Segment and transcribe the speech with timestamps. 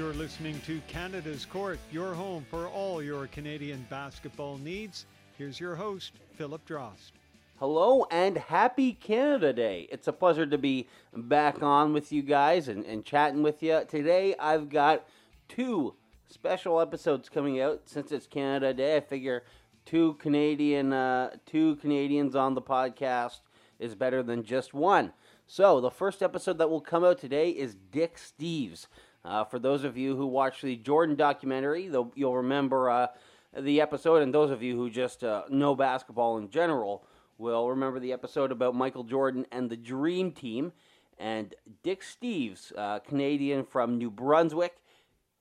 [0.00, 5.04] You're listening to Canada's Court, your home for all your Canadian basketball needs.
[5.36, 7.12] Here's your host, Philip Drost.
[7.58, 9.86] Hello and happy Canada Day.
[9.92, 13.82] It's a pleasure to be back on with you guys and, and chatting with you.
[13.86, 15.06] Today I've got
[15.48, 15.96] two
[16.30, 18.96] special episodes coming out since it's Canada Day.
[18.96, 19.44] I figure
[19.84, 23.40] two Canadian uh, two Canadians on the podcast
[23.78, 25.12] is better than just one.
[25.46, 28.86] So the first episode that will come out today is Dick Steeves.
[29.24, 33.06] Uh, for those of you who watched the Jordan documentary, you'll remember uh,
[33.56, 37.04] the episode, and those of you who just uh, know basketball in general
[37.38, 40.72] will remember the episode about Michael Jordan and the Dream Team.
[41.18, 44.76] And Dick Steeves, uh, Canadian from New Brunswick,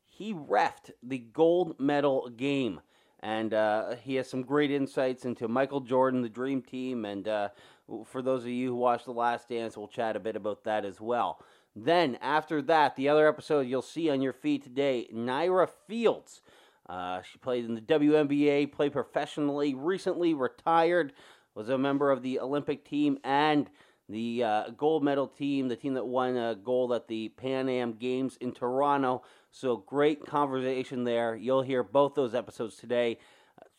[0.05, 2.81] he refed the gold medal game.
[3.21, 7.49] And uh, he has some great insights into Michael Jordan, the Dream Team, and uh,
[8.05, 10.85] for those of you who watched The Last Dance, we'll chat a bit about that
[10.85, 11.43] as well.
[11.75, 16.41] Then, after that, the other episode you'll see on your feed today, Nirra Fields.
[16.87, 21.13] Uh, she played in the WNBA, played professionally, recently retired,
[21.53, 23.69] was a member of the Olympic team and
[24.09, 27.93] the uh, gold medal team, the team that won a gold at the Pan Am
[27.93, 29.21] Games in Toronto.
[29.51, 31.35] So great conversation there.
[31.35, 33.19] You'll hear both those episodes today.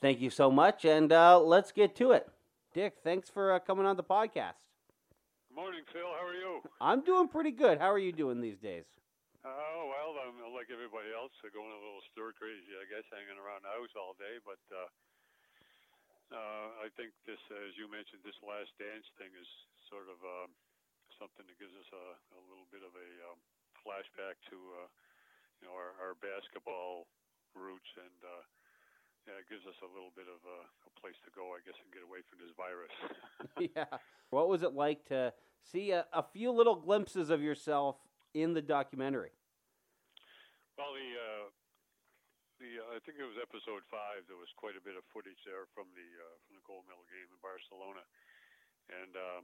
[0.00, 2.28] Thank you so much, and uh, let's get to it.
[2.72, 4.69] Dick, thanks for uh, coming on the podcast.
[5.60, 6.08] Good morning, Phil.
[6.16, 6.64] How are you?
[6.80, 7.76] I'm doing pretty good.
[7.76, 8.88] How are you doing these days?
[9.44, 13.68] Oh well, I'm like everybody else, going a little stir crazy, I guess, hanging around
[13.68, 14.40] the house all day.
[14.40, 14.88] But uh,
[16.32, 19.44] uh, I think this, as you mentioned, this last dance thing is
[19.92, 20.56] sort of um,
[21.20, 23.36] something that gives us a, a little bit of a um,
[23.84, 24.88] flashback to uh,
[25.60, 27.04] you know our, our basketball
[27.52, 28.20] roots and.
[28.24, 28.44] Uh,
[29.28, 31.76] yeah, it gives us a little bit of a, a place to go, I guess,
[31.84, 32.94] and get away from this virus.
[33.76, 34.00] yeah.
[34.32, 35.28] What was it like to
[35.62, 37.96] see a, a, few little glimpses of yourself
[38.34, 39.32] in the documentary?
[40.76, 41.46] Well, the uh,
[42.60, 44.24] the uh, I think it was episode five.
[44.26, 47.04] There was quite a bit of footage there from the uh, from the gold medal
[47.12, 48.04] game in Barcelona,
[48.88, 49.42] and um,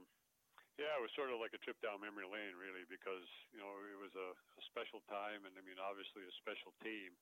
[0.81, 3.69] yeah, it was sort of like a trip down memory lane, really, because you know
[3.85, 7.13] it was a, a special time, and I mean, obviously a special team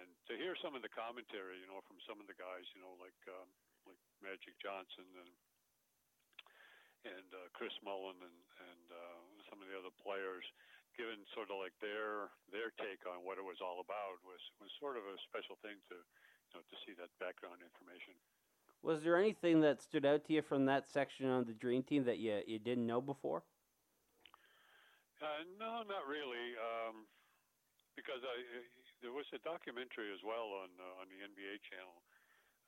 [0.00, 2.80] and to hear some of the commentary, you know, from some of the guys, you
[2.80, 3.48] know, like um,
[3.84, 5.30] like Magic Johnson and
[7.04, 9.20] and uh, Chris Mullin and and uh,
[9.50, 10.46] some of the other players,
[10.94, 14.70] giving sort of like their their take on what it was all about was was
[14.78, 18.14] sort of a special thing to you know to see that background information.
[18.82, 22.04] Was there anything that stood out to you from that section on the Dream Team
[22.06, 23.42] that you you didn't know before?
[25.22, 27.06] Uh, no, not really, um,
[27.94, 28.42] because I
[29.02, 32.02] there was a documentary as well on uh, on the NBA channel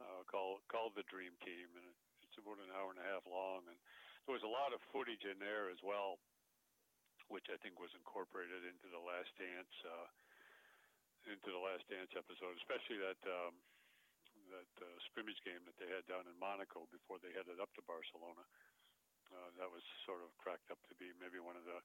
[0.02, 1.86] uh, called called The Dream Team, and
[2.22, 3.78] it's about an hour and a half long, and
[4.24, 6.16] there was a lot of footage in there as well,
[7.28, 10.08] which I think was incorporated into the Last Dance uh,
[11.28, 13.20] into the Last Dance episode, especially that.
[13.24, 13.54] Um,
[14.52, 17.82] that uh, scrimmage game that they had down in Monaco before they headed up to
[17.88, 18.44] Barcelona.
[19.32, 21.80] Uh, that was sort of cracked up to be maybe one of the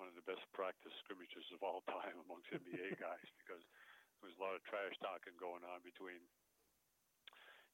[0.00, 3.62] one of the best practice scrimmages of all time amongst NBA guys because
[4.18, 6.22] there was a lot of trash talking going on between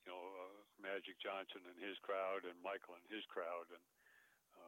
[0.04, 3.84] you know uh, Magic Johnson and his crowd and Michael and his crowd and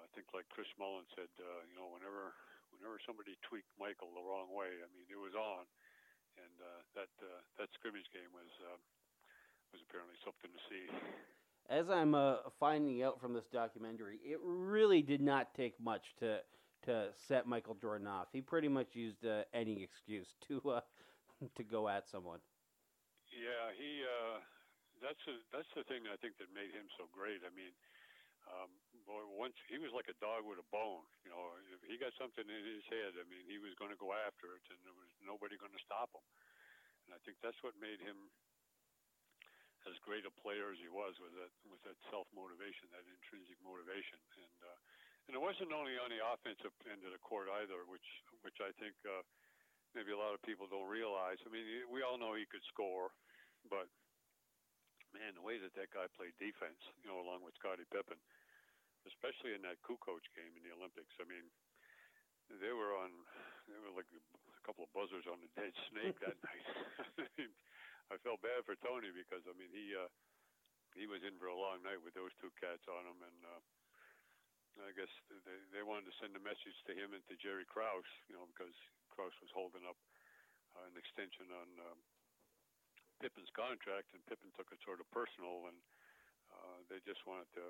[0.07, 2.31] I think like Chris Mullin said uh, you know whenever
[2.71, 5.67] whenever somebody tweaked Michael the wrong way I mean it was on
[6.39, 8.79] and uh, that uh, that scrimmage game was uh,
[9.73, 10.85] was apparently something to see.
[11.69, 16.41] As I'm uh, finding out from this documentary, it really did not take much to
[16.85, 18.29] to set Michael Jordan off.
[18.33, 20.81] He pretty much used uh, any excuse to uh,
[21.57, 22.41] to go at someone.
[23.33, 24.05] Yeah, he.
[24.05, 24.39] Uh,
[25.05, 27.45] that's a, that's the thing I think that made him so great.
[27.45, 27.69] I mean,
[28.51, 28.71] um,
[29.07, 31.07] boy, once he was like a dog with a bone.
[31.27, 33.99] You know, if he got something in his head, I mean, he was going to
[33.99, 36.27] go after it, and there was nobody going to stop him.
[37.07, 38.17] And I think that's what made him
[39.87, 43.59] as great a player as he was with that with that self motivation, that intrinsic
[43.63, 44.59] motivation, and.
[44.63, 44.79] Uh,
[45.27, 48.07] and it wasn't only on the offensive end of the court either, which
[48.47, 49.27] which I think uh,
[49.91, 51.43] maybe a lot of people don't realize.
[51.43, 53.11] I mean, we all know he could score,
[53.67, 53.91] but
[55.11, 58.21] man, the way that that guy played defense, you know, along with Scottie Pippen,
[59.07, 61.15] especially in that Kukoc game in the Olympics.
[61.23, 61.47] I mean,
[62.51, 63.11] they were on,
[63.67, 66.67] they were like a couple of buzzers on the dead snake that night.
[68.13, 70.07] I felt bad for Tony because I mean he uh,
[70.95, 73.63] he was in for a long night with those two cats on him, and uh,
[74.87, 78.07] I guess they they wanted to send a message to him and to Jerry Krause,
[78.31, 78.75] you know, because
[79.11, 79.99] Krause was holding up
[80.79, 81.99] uh, an extension on um,
[83.19, 85.79] Pippen's contract, and Pippen took it sort of personal, and
[86.53, 87.65] uh, they just wanted to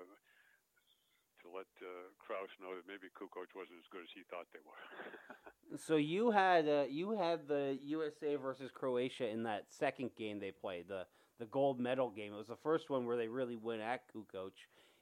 [1.41, 4.63] to let uh, Krause know that maybe Kukoc wasn't as good as he thought they
[4.65, 5.77] were.
[5.87, 10.51] so you had uh, you had the USA versus Croatia in that second game they
[10.51, 11.05] played the
[11.39, 12.33] the gold medal game.
[12.33, 14.51] It was the first one where they really went at Kukoc.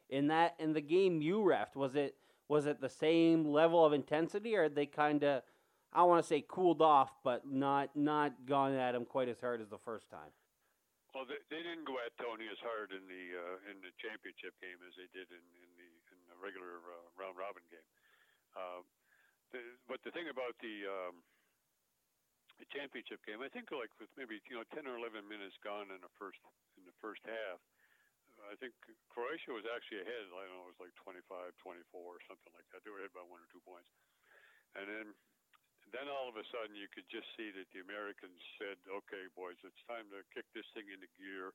[0.09, 2.15] In that in the game you refed, was it
[2.47, 5.43] was it the same level of intensity, or they kind of
[5.93, 9.61] I want to say cooled off, but not not gone at him quite as hard
[9.61, 10.31] as the first time?
[11.15, 14.51] Well, they, they didn't go at Tony as hard in the uh, in the championship
[14.59, 15.39] game as they did in,
[16.41, 17.87] regular uh, round robin game.
[18.55, 18.81] Uh,
[19.51, 21.15] the, but the thing about the um,
[22.57, 25.91] the championship game, I think like with maybe you know 10 or 11 minutes gone
[25.91, 26.39] in the first
[26.79, 27.59] in the first half,
[28.47, 28.75] I think
[29.11, 30.31] Croatia was actually ahead.
[30.31, 32.83] I don't know, it was like 25, 24 or something like that.
[32.83, 33.91] They were ahead by one or two points,
[34.75, 35.07] and then
[35.93, 39.59] then all of a sudden you could just see that the Americans said, "Okay, boys,
[39.61, 41.53] it's time to kick this thing into gear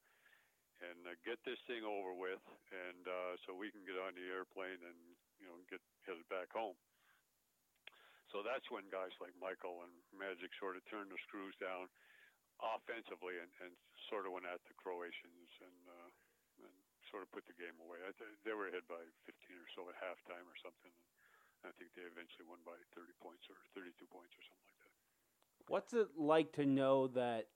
[0.81, 2.43] and uh, get this thing over with,
[2.73, 4.99] and uh, so we can get on the airplane and
[5.41, 6.77] you know get headed back home."
[8.31, 11.91] So that's when guys like Michael and Magic sort of turned the screws down
[12.63, 13.75] offensively and, and
[14.07, 16.11] sort of went at the Croatians and, uh,
[16.63, 16.75] and
[17.11, 17.99] sort of put the game away.
[18.07, 20.95] I th- they were ahead by 15 or so at halftime or something.
[20.95, 21.09] And,
[21.61, 24.97] I think they eventually won by 30 points or 32 points or something like that.
[25.69, 27.53] What's it like to know that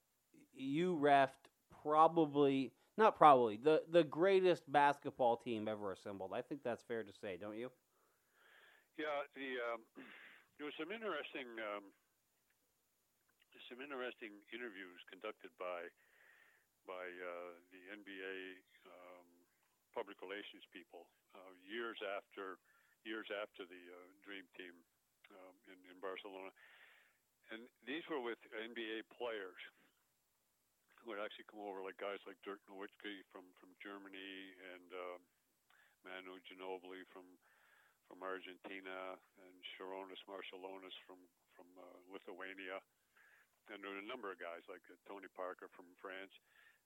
[0.53, 1.49] you refed
[1.81, 6.31] probably not probably the the greatest basketball team ever assembled?
[6.33, 7.71] I think that's fair to say, don't you?
[8.97, 9.81] Yeah, the um,
[10.57, 11.91] there was some interesting um,
[13.67, 15.89] some interesting interviews conducted by
[16.85, 18.35] by uh, the NBA
[18.87, 19.27] um,
[19.91, 22.61] public relations people uh, years after
[23.03, 24.73] years after the uh, Dream Team
[25.29, 26.49] um, in, in Barcelona.
[27.53, 29.61] And these were with NBA players
[31.05, 35.17] who had actually come over, like guys like Dirk Nowitzki from, from Germany and uh,
[36.01, 37.29] Manu Ginobili from
[38.09, 41.21] from Argentina and Sarunas Marciulionis from
[41.53, 42.81] from uh, Lithuania,
[43.69, 46.33] and there were a number of guys like uh, Tony Parker from France.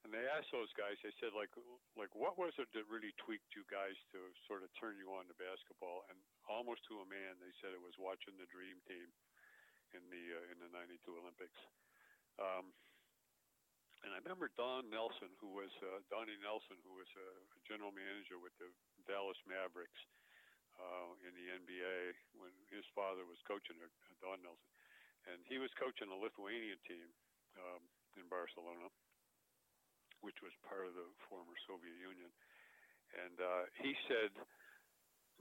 [0.00, 1.52] And they asked those guys, they said, like,
[1.92, 5.28] like what was it that really tweaked you guys to sort of turn you on
[5.28, 6.08] to basketball?
[6.08, 6.16] And
[6.48, 9.12] almost to a man, they said it was watching the Dream Team
[9.92, 11.60] in the uh, in the '92 Olympics.
[12.40, 12.72] Um,
[14.04, 17.28] and I remember Don Nelson, who was uh, Donnie Nelson, who was a
[17.68, 18.68] general manager with the
[19.04, 20.00] Dallas Mavericks
[20.78, 23.92] uh, in the NBA when his father was coaching there,
[24.24, 24.72] Don Nelson,
[25.28, 27.08] and he was coaching the Lithuanian team
[27.60, 27.82] um,
[28.16, 28.88] in Barcelona
[30.20, 32.30] which was part of the former Soviet Union.
[33.16, 34.32] And uh, he said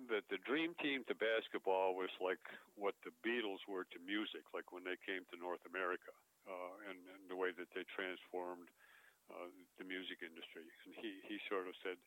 [0.10, 2.42] that the dream team to basketball was like
[2.80, 6.29] what the Beatles were to music, like when they came to North America, uh,
[6.90, 8.70] and, and the way that they transformed
[9.30, 10.66] uh, the music industry.
[10.86, 12.00] And he, he sort of said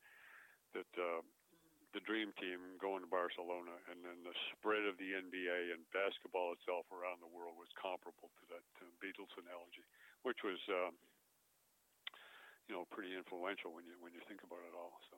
[0.75, 1.23] that uh,
[1.95, 6.57] the dream team going to Barcelona and then the spread of the NBA and basketball
[6.57, 9.87] itself around the world was comparable to that uh, Beatles analogy,
[10.27, 10.59] which was.
[10.67, 10.91] Uh,
[12.69, 14.97] you know pretty influential when you when you think about it all.
[15.11, 15.17] So,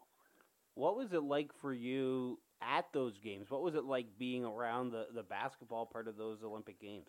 [0.75, 3.47] what was it like for you at those games?
[3.49, 7.07] What was it like being around the the basketball part of those Olympic games?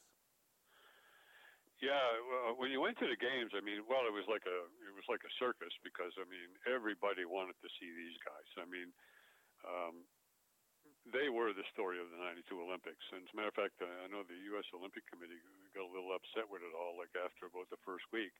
[1.86, 4.94] Yeah, when you went to the games, I mean, well, it was like a it
[4.98, 8.50] was like a circus because I mean everybody wanted to see these guys.
[8.58, 8.90] I mean,
[9.62, 10.02] um,
[11.14, 13.06] they were the story of the '92 Olympics.
[13.14, 14.66] And as a matter of fact, I know the U.S.
[14.74, 15.38] Olympic Committee
[15.78, 18.34] got a little upset with it all, like after about the first week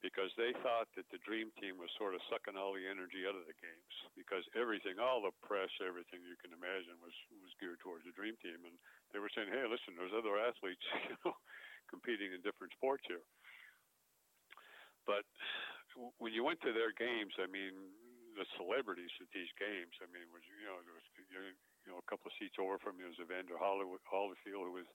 [0.00, 3.36] because they thought that the dream team was sort of sucking all the energy out
[3.36, 7.12] of the games because everything, all the press, everything you can imagine was
[7.44, 8.76] was geared towards the dream team, and
[9.12, 11.36] they were saying, "Hey, listen, there's other athletes, you know,
[11.90, 13.26] competing in different sports here."
[15.10, 15.26] But
[16.22, 17.74] when you went to their games, I mean,
[18.38, 22.06] the celebrities at these games, I mean, was you know there was you know a
[22.06, 24.88] couple of seats over from me was Evander Holyfield, who was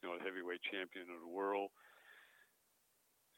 [0.00, 1.70] you know a heavyweight champion of the world.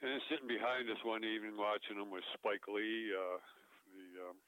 [0.02, 3.38] And sitting behind us one evening watching them was Spike Lee, uh,
[3.94, 4.38] the um,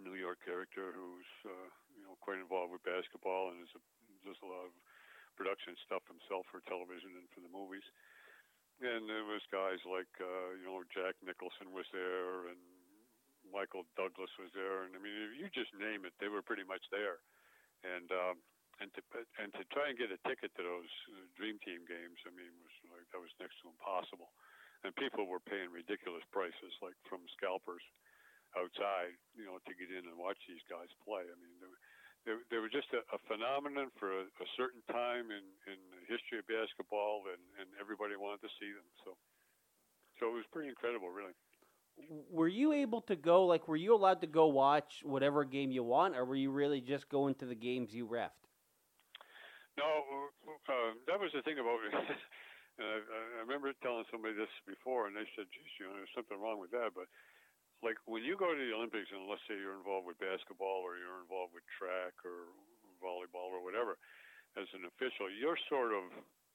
[0.00, 3.80] New York character who's uh, you know quite involved with basketball and is a,
[4.24, 4.72] does a lot of
[5.40, 7.84] production stuff himself for television and for the movies.
[8.84, 12.60] And there was guys like uh, you know Jack Nicholson was there and
[13.48, 16.68] Michael Douglas was there, and I mean if you just name it, they were pretty
[16.68, 17.24] much there.
[17.80, 18.36] And um,
[18.80, 19.00] and to
[19.36, 22.52] and to try and get a ticket to those uh, Dream Team games, I mean,
[22.64, 24.32] was like that was next to impossible.
[24.80, 27.84] And people were paying ridiculous prices, like from scalpers
[28.56, 31.20] outside, you know, to get in and watch these guys play.
[31.20, 31.52] I mean,
[32.26, 36.02] they, they, were just a, a phenomenon for a, a certain time in in the
[36.08, 38.84] history of basketball, and and everybody wanted to see them.
[39.04, 39.16] So,
[40.20, 41.32] so it was pretty incredible, really.
[42.28, 43.46] were you able to go?
[43.46, 46.80] Like, were you allowed to go watch whatever game you want, or were you really
[46.80, 48.36] just going to the games you refed?
[49.78, 49.88] No,
[50.68, 51.94] uh, that was the thing about it.
[51.96, 53.00] uh,
[53.40, 56.60] I remember telling somebody this before, and they said, "Geez, you know, there's something wrong
[56.60, 57.08] with that." But
[57.80, 61.00] like when you go to the Olympics, and let's say you're involved with basketball or
[61.00, 62.52] you're involved with track or
[63.00, 63.96] volleyball or whatever,
[64.60, 66.04] as an official, you're sort of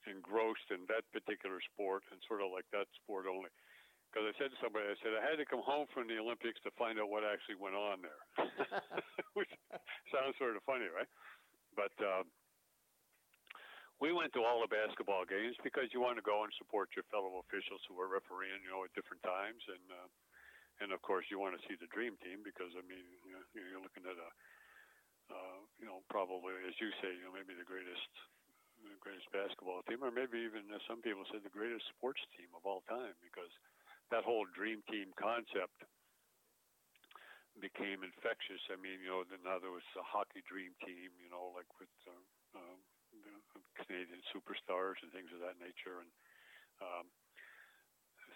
[0.06, 3.50] engrossed in that particular sport and sort of like that sport only.
[4.06, 6.62] Because I said to somebody, I said I had to come home from the Olympics
[6.62, 8.22] to find out what actually went on there,
[9.38, 9.50] which
[10.14, 11.10] sounds sort of funny, right?
[11.74, 12.22] But uh,
[14.00, 17.04] we went to all the basketball games because you want to go and support your
[17.12, 20.08] fellow officials who are refereeing, you know, at different times, and uh,
[20.80, 23.04] and of course you want to see the dream team because I mean,
[23.54, 24.30] you're looking at a,
[25.32, 28.12] uh, you know, probably as you say, you know, maybe the greatest
[28.84, 32.52] the greatest basketball team, or maybe even uh, some people said the greatest sports team
[32.52, 33.50] of all time, because
[34.12, 35.74] that whole dream team concept
[37.56, 38.60] became infectious.
[38.68, 41.90] I mean, you know, now there was a hockey dream team, you know, like with
[42.04, 42.78] uh, um,
[43.80, 46.12] Canadian superstars and things of that nature, and
[46.84, 47.08] um,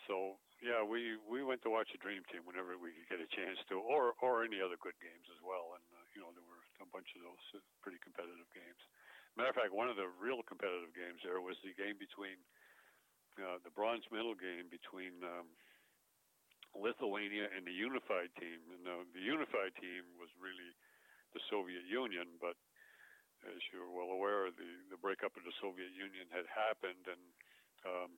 [0.08, 3.30] so yeah, we we went to watch a dream team whenever we could get a
[3.32, 6.44] chance to, or or any other good games as well, and uh, you know, there
[6.44, 8.80] were a bunch of those uh, pretty competitive games.
[9.38, 12.36] Matter of fact, one of the real competitive games there was the game between
[13.38, 15.48] uh, the bronze medal game between um,
[16.74, 18.58] Lithuania and the unified team.
[18.74, 20.74] And uh, the unified team was really
[21.32, 22.58] the Soviet Union, but
[23.48, 27.22] as you're well aware, the, the breakup of the Soviet Union had happened, and
[27.88, 28.10] um,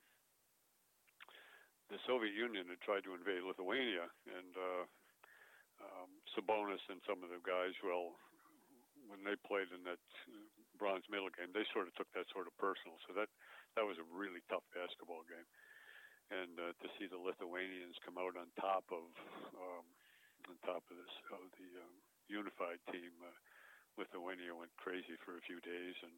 [1.91, 4.83] the Soviet Union had tried to invade Lithuania, and uh,
[5.83, 8.15] um, Sabonis and some of the guys, well,
[9.11, 9.99] when they played in that
[10.79, 12.95] bronze medal game, they sort of took that sort of personal.
[13.07, 13.29] So that
[13.75, 15.47] that was a really tough basketball game,
[16.31, 19.05] and uh, to see the Lithuanians come out on top of
[19.57, 19.85] um,
[20.49, 21.95] on top of this of the um,
[22.31, 23.35] unified team, uh,
[23.99, 26.15] Lithuania went crazy for a few days, and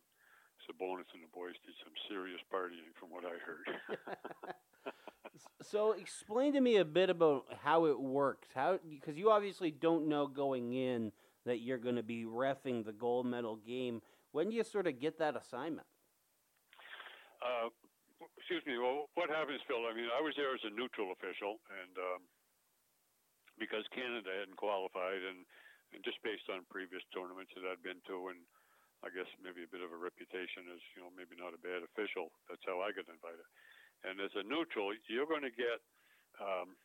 [0.65, 3.67] Sabonis and the boys did some serious partying, from what I heard.
[5.61, 8.49] so explain to me a bit about how it works.
[8.53, 11.11] How because you obviously don't know going in
[11.45, 14.01] that you're going to be refing the gold medal game.
[14.31, 15.87] When do you sort of get that assignment?
[17.39, 17.69] Uh,
[18.37, 18.77] excuse me.
[18.81, 19.85] Well, what happens, Phil?
[19.85, 22.21] I mean, I was there as a neutral official, and um,
[23.61, 25.45] because Canada hadn't qualified, and,
[25.93, 28.41] and just based on previous tournaments that I'd been to, and
[29.05, 31.85] I guess maybe a bit of a reputation as you know maybe not a bad
[31.85, 32.33] official.
[32.49, 33.45] That's how I got invited.
[34.05, 35.81] And as a neutral, you're going to get
[36.37, 36.77] um,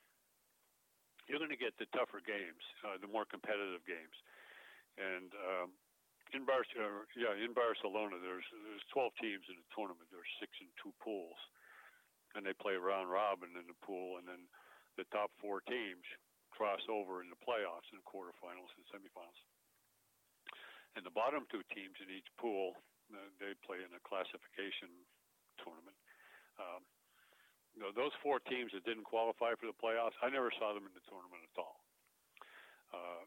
[1.28, 4.16] you're going to get the tougher games, uh, the more competitive games.
[4.98, 5.68] And um,
[6.32, 10.10] in Barcelona, yeah, in Barcelona, there's there's 12 teams in the tournament.
[10.10, 11.38] There's six in two pools,
[12.34, 14.48] and they play round robin in the pool, and then
[14.98, 16.02] the top four teams
[16.50, 19.38] cross over in the playoffs in the quarterfinals and semifinals.
[20.98, 22.74] And the bottom two teams in each pool,
[23.14, 24.90] uh, they play in a classification
[25.62, 25.94] tournament.
[26.58, 26.82] Um,
[27.74, 30.86] you know, those four teams that didn't qualify for the playoffs, I never saw them
[30.86, 31.78] in the tournament at all.
[32.90, 33.22] Uh,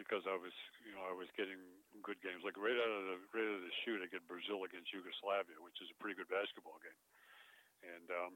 [0.00, 1.60] because I was, you know, I was getting
[2.00, 2.40] good games.
[2.40, 5.60] Like right out of the right out of the shoot, I get Brazil against Yugoslavia,
[5.60, 7.00] which is a pretty good basketball game.
[7.84, 8.32] And um,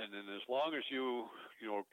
[0.00, 1.28] and then as long as you,
[1.60, 1.84] you know,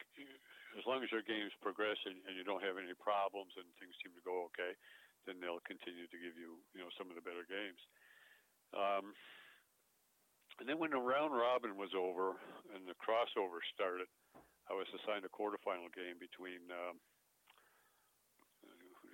[0.75, 3.95] as long as your games progress and, and you don't have any problems and things
[3.99, 4.75] seem to go okay,
[5.23, 7.79] then they'll continue to give you, you know, some of the better games.
[8.75, 9.15] Um,
[10.59, 12.37] and then when the round robin was over
[12.73, 14.07] and the crossover started,
[14.69, 17.01] I was assigned a quarterfinal game between um,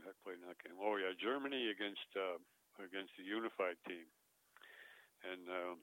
[0.05, 0.77] I played in that game.
[0.81, 2.37] Oh yeah, Germany against uh,
[2.81, 4.07] against the unified team,
[5.21, 5.75] and um,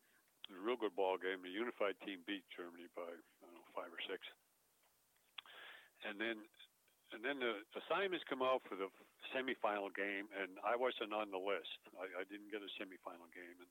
[0.48, 1.42] it was a real good ball game.
[1.44, 4.22] The unified team beat Germany by I don't know five or six,
[6.06, 6.42] and then
[7.14, 8.90] and then the assignments come out for the
[9.30, 11.78] semifinal game, and I wasn't on the list.
[11.94, 13.70] I, I didn't get a semifinal game, and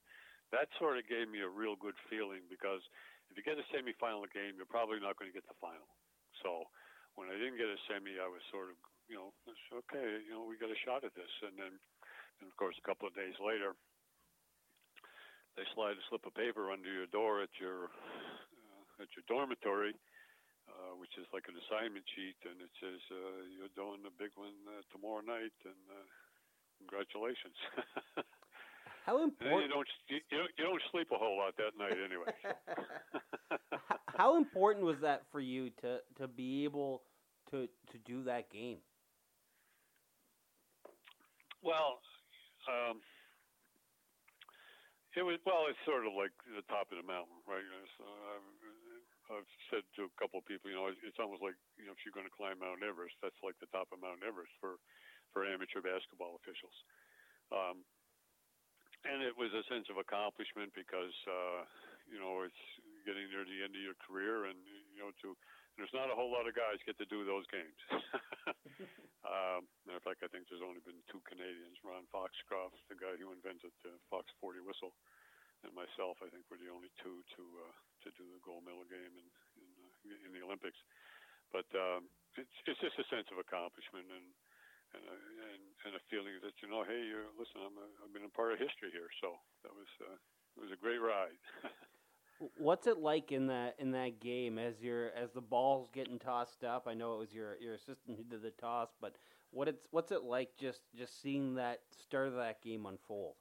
[0.53, 2.81] that sort of gave me a real good feeling because
[3.29, 5.89] if you get a semifinal game, you're probably not going to get the final.
[6.45, 6.69] So
[7.17, 9.29] when I didn't get a semi, I was sort of you know,
[9.85, 11.29] okay, you know, we got a shot at this.
[11.45, 11.73] And then,
[12.41, 13.77] and of course, a couple of days later,
[15.55, 19.95] they slide a slip of paper under your door at your uh, at your dormitory,
[20.67, 24.35] uh, which is like an assignment sheet, and it says uh, you're doing the big
[24.35, 26.07] one uh, tomorrow night, and uh,
[26.83, 27.55] congratulations.
[29.05, 29.61] How important?
[29.61, 32.33] you don't you, don't you don't sleep a whole lot that night anyway.
[34.17, 37.03] How important was that for you to to be able
[37.51, 38.81] to to do that game?
[41.61, 42.01] Well,
[42.65, 42.97] um,
[45.13, 45.69] It was well.
[45.69, 47.61] It's sort of like the top of the mountain, right?
[48.01, 51.85] So I've, I've said to a couple of people, you know, it's almost like you
[51.85, 54.53] know, if you're going to climb Mount Everest, that's like the top of Mount Everest
[54.57, 54.81] for
[55.29, 56.73] for amateur basketball officials.
[57.53, 57.85] Um,
[59.05, 61.61] and it was a sense of accomplishment because uh,
[62.09, 62.63] you know it's
[63.05, 64.57] getting near the end of your career, and
[64.93, 65.37] you know to
[65.77, 67.79] there's not a whole lot of guys get to do those games.
[69.27, 73.13] um, matter of fact, I think there's only been two Canadians: Ron Foxcroft, the guy
[73.19, 74.95] who invented the Fox 40 whistle,
[75.61, 76.17] and myself.
[76.23, 79.27] I think we're the only two to uh, to do the gold medal game in
[79.61, 80.79] in, uh, in the Olympics.
[81.53, 82.09] But um,
[82.39, 84.25] it's it's just a sense of accomplishment and
[84.95, 85.17] and a,
[85.51, 88.33] and, and a feeling that you know, hey, you're, listen, I'm a, I've been a
[88.33, 89.11] part of history here.
[89.19, 89.35] So
[89.67, 90.15] that was uh,
[90.55, 91.39] it was a great ride.
[92.59, 96.63] What's it like in that in that game as you're as the ball's getting tossed
[96.63, 96.87] up?
[96.87, 99.15] I know it was your your assistant who did the toss, but
[99.51, 103.35] what it's what's it like just just seeing that start of that game unfold?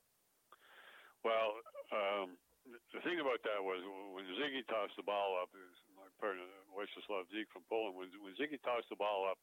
[1.27, 1.59] Well,
[1.91, 3.83] um, the thing about that was
[4.15, 5.51] when Ziggy tossed the ball up,
[5.97, 7.97] my partner Waclav Dzik from Poland.
[7.99, 9.43] When when Ziggy tossed the ball up,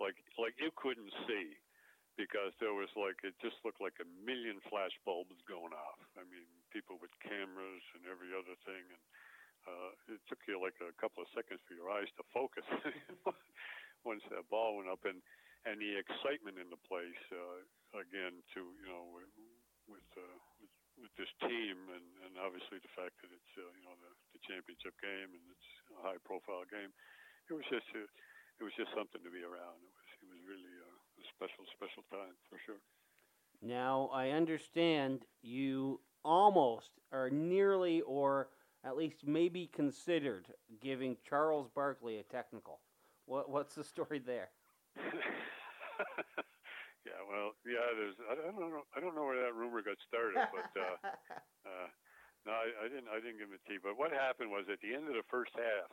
[0.00, 1.54] like like you couldn't see
[2.16, 6.00] because there was like it just looked like a million flash bulbs going off.
[6.16, 9.04] I mean, people with cameras and every other thing, and
[9.68, 12.64] uh, it took you like a couple of seconds for your eyes to focus
[14.08, 15.20] once that ball went up, and
[15.68, 17.60] and the excitement in the place uh,
[18.00, 19.04] again to you know
[19.88, 23.84] with uh, with with this team, and and obviously the fact that it's uh, you
[23.84, 26.92] know the, the championship game and it's a high profile game,
[27.48, 27.88] it was just.
[27.92, 28.08] Uh,
[28.60, 29.80] it was just something to be around.
[29.80, 32.80] It was it was really a, a special special time for sure.
[33.64, 38.48] Now I understand you almost or nearly or
[38.84, 42.80] at least maybe considered giving Charles Barkley a technical.
[43.24, 44.52] What what's the story there?
[47.08, 50.40] yeah, well, yeah, there's I don't know I don't know where that rumor got started,
[50.52, 50.96] but uh,
[51.68, 51.88] uh,
[52.44, 53.80] no, I, I didn't I didn't give him a T.
[53.80, 55.88] But what happened was at the end of the first half,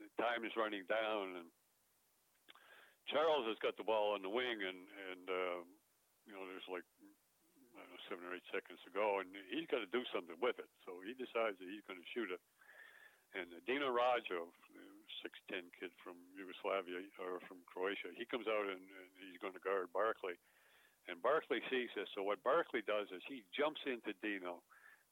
[0.00, 1.48] the time is running down and
[3.08, 5.58] Charles has got the ball on the wing, and and uh,
[6.28, 6.84] you know there's like
[7.74, 10.36] I don't know seven or eight seconds to go, and he's got to do something
[10.38, 10.68] with it.
[10.84, 12.40] So he decides that he's going to shoot it.
[13.36, 14.44] And Dino Radja,
[15.24, 19.56] six ten kid from Yugoslavia or from Croatia, he comes out and, and he's going
[19.56, 20.36] to guard Barkley.
[21.08, 22.08] And Barkley sees this.
[22.12, 24.60] So what Barkley does is he jumps into Dino,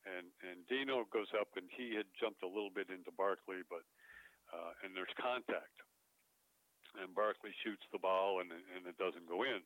[0.05, 3.85] and and Dino goes up, and he had jumped a little bit into Barkley, but
[4.53, 5.81] uh, and there's contact
[7.03, 9.61] and Barkley shoots the ball and and it doesn't go in.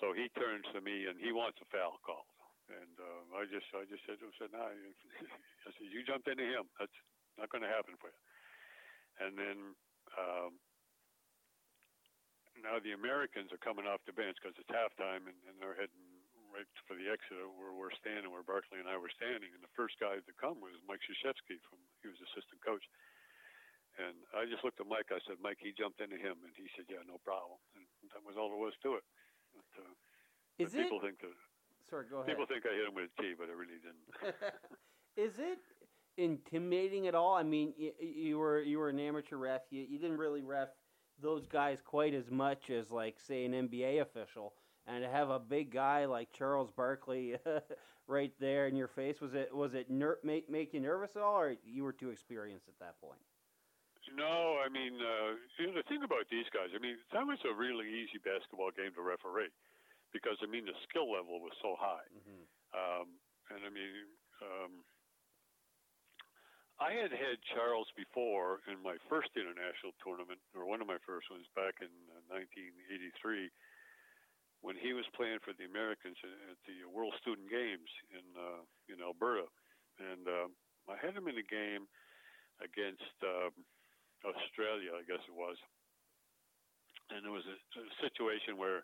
[0.00, 2.28] So he turns to me and he wants a foul called.
[2.66, 6.26] And uh, I just I just said to him, said, no, I said you jumped
[6.26, 6.66] into him.
[6.76, 6.98] That's
[7.38, 8.20] not going to happen for you.
[9.22, 9.58] And then
[10.18, 10.52] um,
[12.60, 16.16] now the Americans are coming off the bench because it's halftime and, and they're heading
[16.50, 19.52] right for the exit where we're standing, where Barkley and I were standing.
[19.52, 22.82] And the first guy to come was Mike Krzyzewski from he was assistant coach.
[23.96, 25.08] And I just looked at Mike.
[25.08, 28.20] I said, Mike, he jumped into him, and he said, "Yeah, no problem." And that
[28.20, 29.04] was all there was to it.
[29.56, 29.92] But, uh,
[30.60, 31.32] Is but people think that
[31.88, 32.28] Sorry, go ahead.
[32.28, 34.04] people think I hit him with a tee, but I really didn't.
[35.16, 35.58] Is it
[36.18, 37.34] intimidating at all?
[37.34, 39.62] I mean, you, you were you were an amateur ref.
[39.70, 40.68] You, you didn't really ref
[41.20, 44.54] those guys quite as much as like say an NBA official.
[44.86, 47.36] And to have a big guy like Charles Barkley
[48.06, 51.22] right there in your face was it was it ner- make make you nervous at
[51.22, 53.20] all, or you were too experienced at that point?
[54.14, 57.42] No, I mean, uh, you know, the thing about these guys, I mean, that was
[57.42, 59.50] a really easy basketball game to referee
[60.14, 62.06] because, I mean, the skill level was so high.
[62.14, 62.44] Mm-hmm.
[62.70, 63.08] Um,
[63.50, 63.92] and, I mean,
[64.42, 64.72] um,
[66.76, 71.32] I had had Charles before in my first international tournament, or one of my first
[71.32, 73.48] ones back in uh, 1983,
[74.60, 76.20] when he was playing for the Americans
[76.52, 78.60] at the World Student Games in uh,
[78.92, 79.48] in Alberta,
[79.96, 80.48] and uh,
[80.84, 81.88] I had him in a game
[82.60, 83.56] against um,
[84.26, 85.56] Australia, I guess it was.
[87.14, 88.82] And there was a, a situation where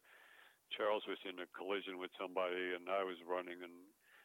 [0.70, 3.74] Charles was in a collision with somebody, and I was running, and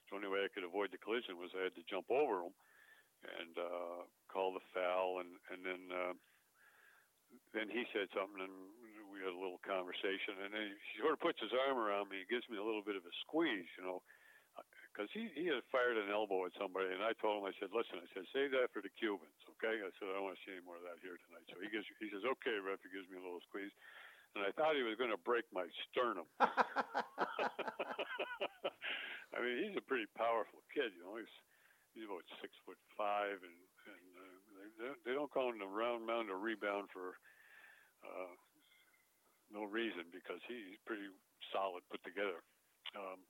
[0.08, 2.56] the only way I could avoid the collision was I had to jump over him
[3.25, 6.13] and uh, call the foul, and and then uh,
[7.51, 8.56] then he said something, and
[9.10, 12.21] we had a little conversation, and then he sort of puts his arm around me,
[12.23, 13.99] and gives me a little bit of a squeeze, you know,
[14.97, 17.69] because he, he had fired an elbow at somebody, and I told him, I said,
[17.69, 19.77] listen, I said, save that for the Cubans, okay?
[19.77, 21.45] I said, I don't want to see any more of that here tonight.
[21.53, 23.69] So he gives, he says, okay, ref, he gives me a little squeeze,
[24.33, 26.25] and I thought he was going to break my sternum.
[29.38, 31.21] I mean, he's a pretty powerful kid, you know.
[31.21, 31.29] He's
[31.93, 34.38] he's about six foot five, and and uh,
[34.81, 37.21] they they don't call him the round mound or rebound for
[38.01, 38.33] uh,
[39.53, 41.05] no reason because he's pretty
[41.53, 42.41] solid put together.
[42.97, 43.21] Um,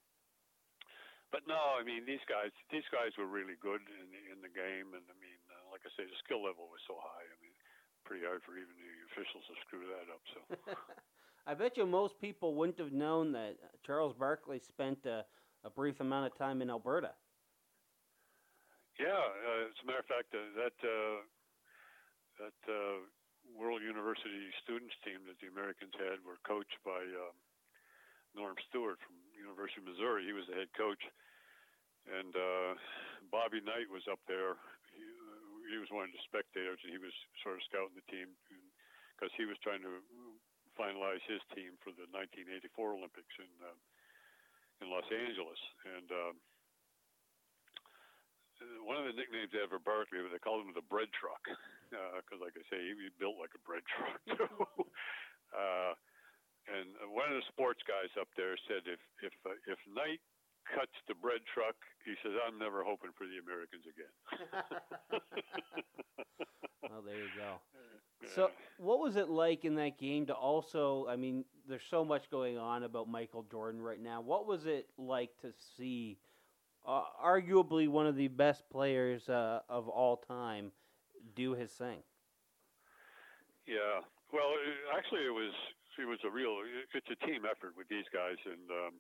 [1.32, 4.52] but no, I mean these guys these guys were really good in the, in the
[4.52, 7.28] game, and I mean, uh, like I say, the skill level was so high.
[7.28, 7.56] I mean,
[8.08, 10.24] pretty hard for even the officials to screw that up.
[10.32, 10.40] So.
[11.48, 15.24] I bet you most people wouldn't have known that Charles Barkley spent a,
[15.64, 17.16] a brief amount of time in Alberta.
[19.00, 21.18] Yeah, uh, as a matter of fact, uh, that uh,
[22.44, 23.00] that uh,
[23.56, 27.38] World University students team that the Americans had were coached by um,
[28.38, 30.30] Norm Stewart from University of Missouri.
[30.30, 31.02] He was the head coach,
[32.06, 32.72] and uh,
[33.34, 34.54] Bobby Knight was up there.
[34.94, 38.06] He, uh, he was one of the spectators, and he was sort of scouting the
[38.14, 38.30] team
[39.18, 40.00] because he was trying to
[40.78, 42.70] finalize his team for the 1984
[43.02, 43.78] Olympics in uh,
[44.86, 45.62] in Los Angeles,
[45.98, 46.10] and.
[46.14, 46.38] Um,
[48.82, 51.46] one of the nicknames they had for Barkley, they called him the bread truck,
[51.94, 54.18] because, uh, like I say, he, he built like a bread truck
[55.54, 55.94] uh,
[56.68, 60.20] and one of the sports guys up there said, if if uh, if Knight
[60.76, 64.14] cuts the bread truck, he says, I'm never hoping for the Americans again.
[66.92, 67.60] well, there you go.
[68.36, 71.06] So, what was it like in that game to also?
[71.08, 74.22] I mean, there's so much going on about Michael Jordan right now.
[74.22, 76.18] What was it like to see,
[76.86, 80.72] uh, arguably one of the best players uh, of all time,
[81.36, 82.00] do his thing?
[83.68, 84.02] Yeah.
[84.34, 85.54] Well, it, actually, it was
[85.98, 86.62] it was a real.
[86.94, 88.94] It's a team effort with these guys, and um,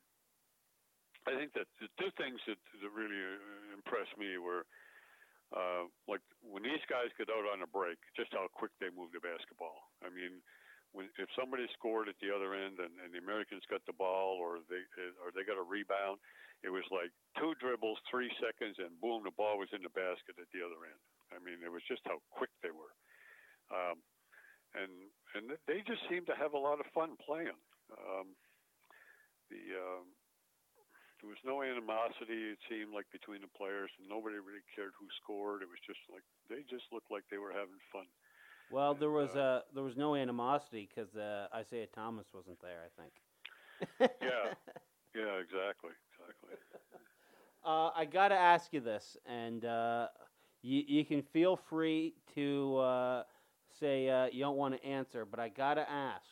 [1.30, 4.66] I think that the two things that, that really uh, impressed me were.
[5.48, 9.16] Uh, like when these guys get out on a break, just how quick they move
[9.16, 9.80] the basketball.
[10.04, 10.44] I mean,
[10.92, 14.36] when if somebody scored at the other end and, and the Americans got the ball
[14.40, 14.84] or they
[15.24, 16.20] or they got a rebound,
[16.66, 20.36] it was like two dribbles, three seconds, and boom, the ball was in the basket
[20.36, 21.02] at the other end.
[21.32, 22.94] I mean, it was just how quick they were.
[23.72, 24.00] Um,
[24.74, 24.92] and
[25.38, 27.58] and they just seem to have a lot of fun playing.
[27.94, 28.34] Um,
[29.54, 30.10] the um,
[31.22, 32.54] there was no animosity.
[32.54, 35.62] It seemed like between the players, and nobody really cared who scored.
[35.62, 38.10] It was just like they just looked like they were having fun.
[38.70, 42.60] Well, and, there was uh, uh, there was no animosity because uh, Isiah Thomas wasn't
[42.62, 42.84] there.
[42.84, 43.14] I think.
[44.22, 44.54] yeah,
[45.16, 46.58] yeah, exactly, exactly.
[47.66, 50.08] Uh, I got to ask you this, and uh,
[50.62, 53.24] you you can feel free to uh,
[53.80, 56.26] say uh, you don't want to answer, but I got to ask,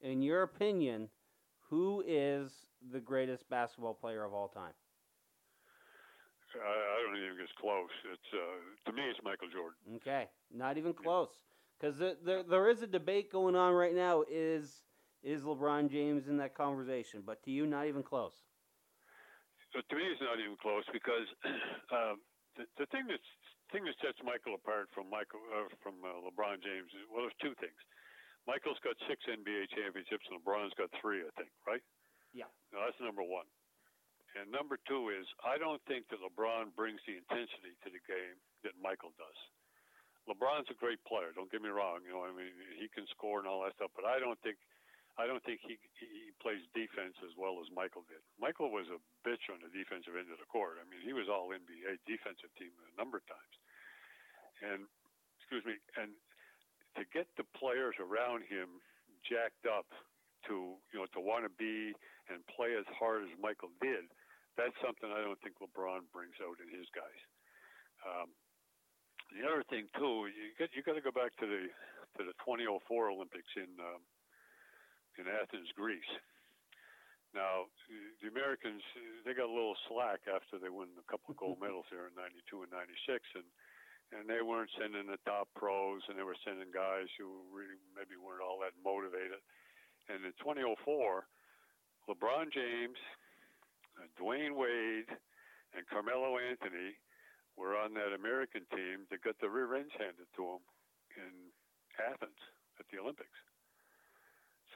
[0.00, 1.08] in your opinion,
[1.68, 2.52] who is
[2.92, 4.72] the greatest basketball player of all time?
[6.54, 7.90] I, I don't even think it's close.
[8.12, 9.76] It's uh, to me, it's Michael Jordan.
[9.96, 11.28] Okay, not even close,
[11.78, 14.24] because there, there there is a debate going on right now.
[14.30, 14.82] Is
[15.22, 17.22] is LeBron James in that conversation?
[17.26, 18.32] But to you, not even close.
[19.74, 21.28] So to me, it's not even close because
[21.92, 22.16] um,
[22.56, 23.30] the, the thing that's
[23.72, 27.42] thing that sets Michael apart from Michael uh, from uh, LeBron James is well, there's
[27.42, 27.78] two things.
[28.46, 31.82] Michael's got six NBA championships, and LeBron's got three, I think, right?
[32.30, 32.46] Yeah.
[32.70, 33.50] Now, that's number one.
[34.38, 38.36] And number two is I don't think that LeBron brings the intensity to the game
[38.62, 39.38] that Michael does.
[40.28, 41.32] LeBron's a great player.
[41.32, 42.02] Don't get me wrong.
[42.04, 44.58] You know, I mean, he can score and all that stuff, but I don't think
[45.16, 48.20] I don't think he he plays defense as well as Michael did.
[48.36, 50.76] Michael was a bitch on the defensive end of the court.
[50.76, 53.56] I mean, he was all NBA defensive team a number of times.
[54.60, 54.80] And
[55.40, 56.12] excuse me, and
[57.00, 58.84] to get the players around him
[59.24, 59.88] jacked up
[60.52, 61.96] to you know to want to be
[62.28, 64.04] and play as hard as Michael did,
[64.60, 67.20] that's something I don't think LeBron brings out in his guys.
[68.04, 68.28] Um,
[69.32, 71.72] the other thing too, you get you got to go back to the
[72.16, 74.00] to the 2004 Olympics in um,
[75.18, 76.12] in Athens, Greece.
[77.36, 77.68] Now,
[78.24, 78.80] the Americans,
[79.24, 82.16] they got a little slack after they won a couple of gold medals there in
[82.16, 83.48] 92 and 96, and,
[84.16, 88.16] and they weren't sending the top pros, and they were sending guys who really maybe
[88.16, 89.44] weren't all that motivated.
[90.08, 91.28] And in 2004,
[92.08, 93.00] LeBron James,
[94.00, 95.10] uh, Dwyane Wade,
[95.76, 96.96] and Carmelo Anthony
[97.58, 100.64] were on that American team that got the rear ends handed to them
[101.20, 101.32] in
[102.00, 102.40] Athens
[102.80, 103.36] at the Olympics.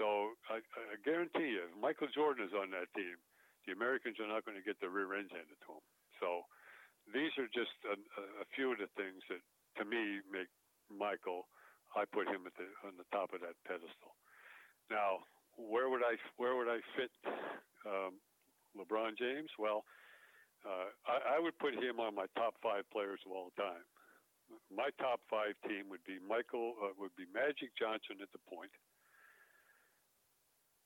[0.01, 3.21] So I, I guarantee you, if Michael Jordan is on that team,
[3.69, 5.87] the Americans are not going to get the rear ends handed to them.
[6.17, 6.49] So
[7.13, 8.01] these are just a,
[8.41, 9.45] a few of the things that,
[9.77, 10.49] to me, make
[10.89, 11.53] Michael.
[11.93, 14.17] I put him at the on the top of that pedestal.
[14.89, 15.21] Now,
[15.59, 17.13] where would I where would I fit
[17.85, 18.17] um,
[18.79, 19.51] LeBron James?
[19.59, 19.85] Well,
[20.65, 23.85] uh, I, I would put him on my top five players of all time.
[24.71, 28.71] My top five team would be Michael uh, would be Magic Johnson at the point.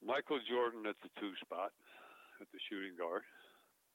[0.05, 1.73] Michael Jordan at the two spot,
[2.39, 3.25] at the shooting guard.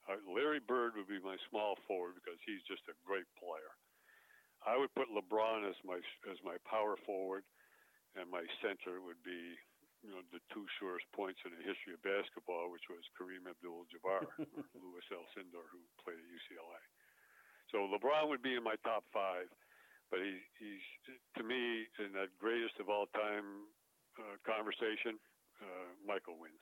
[0.10, 3.72] Uh, Larry Bird would be my small forward because he's just a great player.
[4.66, 7.46] I would put LeBron as my as my power forward,
[8.18, 9.56] and my center would be
[10.02, 14.26] you know the two surest points in the history of basketball, which was Kareem Abdul-Jabbar,
[14.84, 16.82] Louis Alcindor, who played at UCLA.
[17.70, 19.46] So LeBron would be in my top five,
[20.10, 20.86] but he, he's
[21.38, 23.70] to me in that greatest of all time
[24.18, 25.22] uh, conversation.
[25.62, 25.66] Uh,
[26.08, 26.62] Michael wins.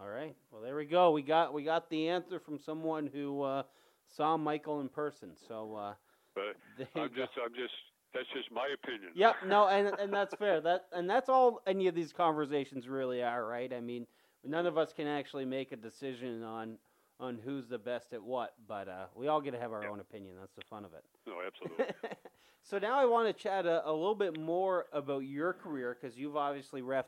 [0.00, 0.34] All right.
[0.50, 1.10] Well, there we go.
[1.10, 3.62] We got we got the answer from someone who uh,
[4.08, 5.30] saw Michael in person.
[5.48, 5.74] So.
[5.74, 5.94] Uh,
[6.34, 6.56] but
[6.96, 7.74] I'm just I'm just
[8.14, 9.10] that's just my opinion.
[9.14, 10.60] Yep, no, and and that's fair.
[10.60, 13.72] That and that's all any of these conversations really are, right?
[13.72, 14.06] I mean,
[14.44, 16.78] none of us can actually make a decision on
[17.20, 19.92] on who's the best at what, but uh, we all get to have our yep.
[19.92, 20.34] own opinion.
[20.40, 21.04] That's the fun of it.
[21.26, 21.94] No, absolutely.
[22.62, 26.16] so now I want to chat a, a, little bit more about your career because
[26.18, 27.04] you've obviously refed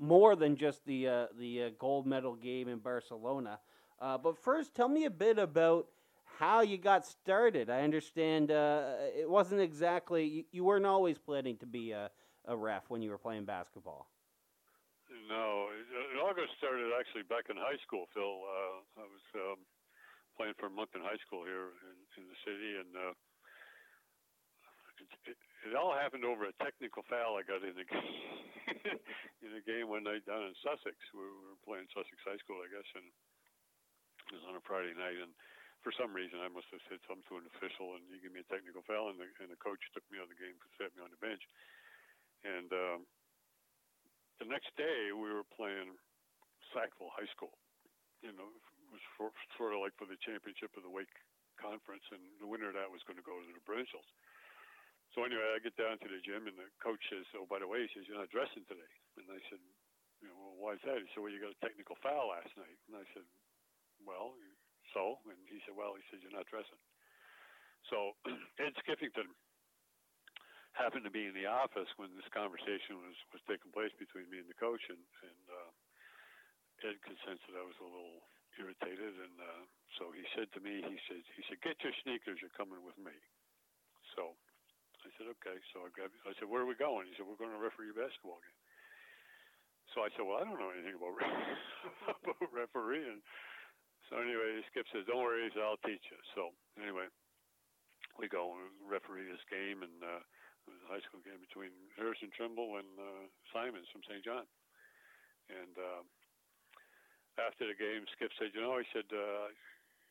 [0.00, 3.60] more than just the uh, the uh, gold medal game in Barcelona.
[4.00, 5.86] Uh, but first, tell me a bit about
[6.38, 7.68] how you got started.
[7.68, 12.10] I understand uh, it wasn't exactly you, you, weren't always planning to be a,
[12.48, 14.08] a ref when you were playing basketball.
[15.28, 18.06] No, it all got started actually back in high school.
[18.14, 19.58] Phil, uh, I was um,
[20.36, 23.12] playing for Moncton High School here in, in the city, and uh,
[25.66, 28.24] it all happened over a technical foul I got in a game,
[29.44, 30.96] in a game one night down in Sussex.
[31.12, 33.06] We were playing Sussex High School, I guess, and
[34.32, 35.32] it was on a Friday night, and
[35.80, 38.44] for some reason, I must have said something to an official, and he gave me
[38.44, 40.92] a technical foul, and the, and the coach took me out of the game, set
[40.92, 41.40] me on the bench.
[42.44, 43.00] And um,
[44.40, 45.96] the next day, we were playing
[46.72, 47.56] Sackville High School.
[48.20, 51.12] You know, it was for, sort of like for the championship of the Wake
[51.56, 54.08] Conference, and the winner of that was going to go to the provincials.
[55.14, 57.66] So anyway, I get down to the gym, and the coach says, "Oh, by the
[57.66, 59.58] way," he says, "You're not dressing today." And I said,
[60.22, 62.54] "You know, well, why is that?" He said, "Well, you got a technical foul last
[62.54, 63.26] night." And I said,
[64.06, 64.38] "Well,
[64.94, 65.22] so?
[65.26, 66.78] And he said, well, he said, you're not dressing.
[67.88, 68.14] So
[68.62, 69.30] Ed Skiffington
[70.74, 74.38] happened to be in the office when this conversation was, was taking place between me
[74.38, 75.70] and the coach, and, and uh,
[76.86, 78.22] Ed could sense that I was a little
[78.58, 79.62] irritated, and uh,
[79.98, 82.98] so he said to me, he said, he said, get your sneakers, you're coming with
[82.98, 83.14] me.
[84.14, 84.34] So
[85.20, 85.60] said, okay.
[85.76, 87.04] So I grabbed, I said, where are we going?
[87.04, 88.60] He said, we're going to referee a basketball game.
[89.92, 91.20] So I said, well, I don't know anything about,
[92.08, 93.20] about refereeing.
[94.10, 96.50] So anyway, Skip says, "Don't worry, I'll teach you." So
[96.82, 97.06] anyway,
[98.18, 100.18] we go and referee this game, and uh,
[100.66, 104.26] it was a high school game between Harrison Trimble and uh, Simonds from St.
[104.26, 104.50] John.
[105.46, 106.02] And uh,
[107.38, 109.54] after the game, Skip said, "You know," he said, uh,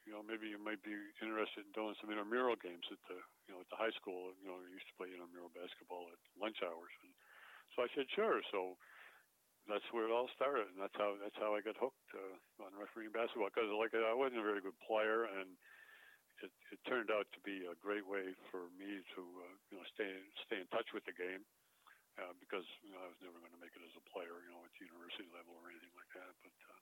[0.08, 3.57] "You know, maybe you might be interested in doing some intramural games at the, you
[3.57, 4.29] know, at the high school.
[4.38, 7.12] You know, we used to play intramural basketball at lunch hours." And
[7.73, 8.77] so I said, "Sure." So
[9.65, 12.77] that's where it all started, and that's how that's how I got hooked uh, on
[12.77, 13.49] refereeing basketball.
[13.49, 15.57] Because like I wasn't a very good player, and
[16.45, 19.85] it, it turned out to be a great way for me to uh, you know
[19.97, 20.09] stay
[20.45, 21.41] stay in touch with the game.
[22.19, 24.51] Uh, because you know, I was never going to make it as a player, you
[24.51, 26.31] know, at the university level or anything like that.
[26.43, 26.79] But uh,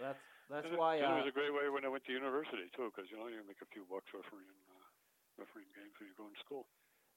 [0.00, 2.72] that's that's why it, uh, it was a great way when I went to university
[2.72, 4.67] too, because you know you make a few bucks refereeing uh,
[5.38, 6.66] refereeing games when you go to school.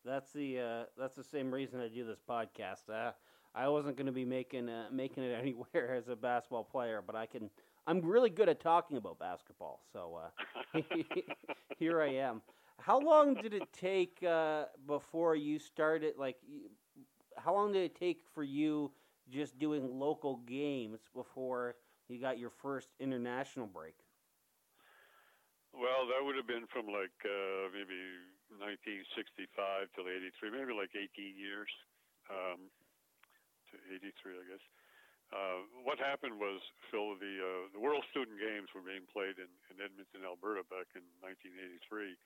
[0.05, 2.89] That's the uh, that's the same reason I do this podcast.
[2.89, 3.11] Uh,
[3.53, 7.15] I wasn't going to be making uh, making it anywhere as a basketball player, but
[7.15, 7.49] I can.
[7.87, 10.19] I'm really good at talking about basketball, so
[10.75, 10.81] uh,
[11.79, 12.41] here I am.
[12.79, 16.13] How long did it take uh, before you started?
[16.17, 16.37] Like,
[17.37, 18.91] how long did it take for you
[19.29, 21.75] just doing local games before
[22.07, 23.95] you got your first international break?
[25.71, 27.97] Well, that would have been from like uh, maybe
[28.59, 31.07] 1965 till 83, maybe like 18
[31.39, 31.71] years.
[32.29, 32.71] Um,
[33.71, 34.65] to 83, I guess.
[35.31, 36.59] Uh, what happened was,
[36.91, 40.91] Phil, the uh, the World Student Games were being played in, in Edmonton, Alberta, back
[40.91, 42.19] in 1983,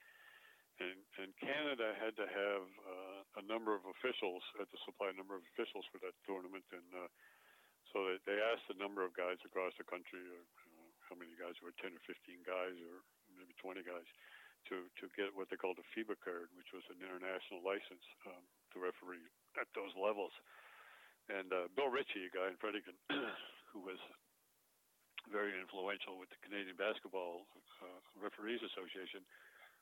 [0.81, 5.17] and and Canada had to have uh, a number of officials, had to supply a
[5.17, 7.09] number of officials for that tournament, and uh,
[7.93, 11.37] so they, they asked a number of guys across the country, or uh, how many
[11.37, 13.05] guys were 10 or 15 guys, or
[13.37, 14.07] maybe 20 guys,
[14.71, 18.43] to to get what they called a FIBA card, which was an international license um,
[18.73, 19.23] to referee
[19.59, 20.33] at those levels.
[21.29, 22.97] And uh, Bill Ritchie, a guy in Fredericton,
[23.73, 23.97] who was
[25.33, 27.49] very influential with the Canadian Basketball
[27.81, 29.25] uh, Referees Association,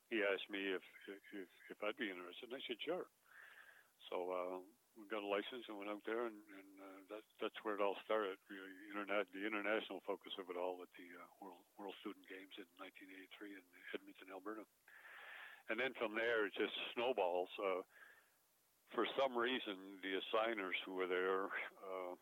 [0.08, 3.08] he asked me if, if if I'd be interested, and I said sure.
[4.12, 4.60] So uh,
[4.97, 7.82] we got a license and went out there, and, and uh, that, that's where it
[7.82, 8.38] all started.
[8.93, 12.69] Internet, the international focus of it all at the uh, World World Student Games in
[12.77, 13.63] 1983 in
[13.97, 14.65] Edmonton, Alberta,
[15.73, 17.49] and then from there it just snowballs.
[17.58, 17.82] Uh,
[18.93, 21.49] for some reason, the assigners who were there,
[21.82, 22.13] uh,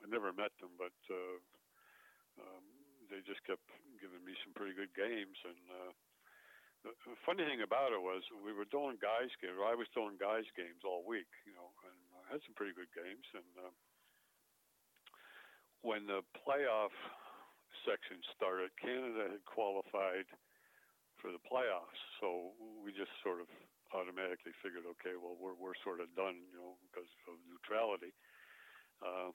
[0.00, 1.36] I never met them, but uh,
[2.40, 2.64] um,
[3.12, 3.64] they just kept
[4.00, 5.36] giving me some pretty good games.
[5.44, 5.92] And uh,
[6.88, 6.92] the,
[7.28, 9.60] funny thing about it was, we were doing guys games.
[9.60, 13.26] I was doing guys games all week, you know, and had some pretty good games.
[13.34, 13.72] And uh,
[15.82, 16.94] when the playoff
[17.84, 20.26] section started, Canada had qualified
[21.20, 22.52] for the playoffs, so
[22.84, 23.48] we just sort of
[23.96, 28.12] automatically figured, okay, well, we're we're sort of done, you know, because of neutrality.
[29.00, 29.32] Uh,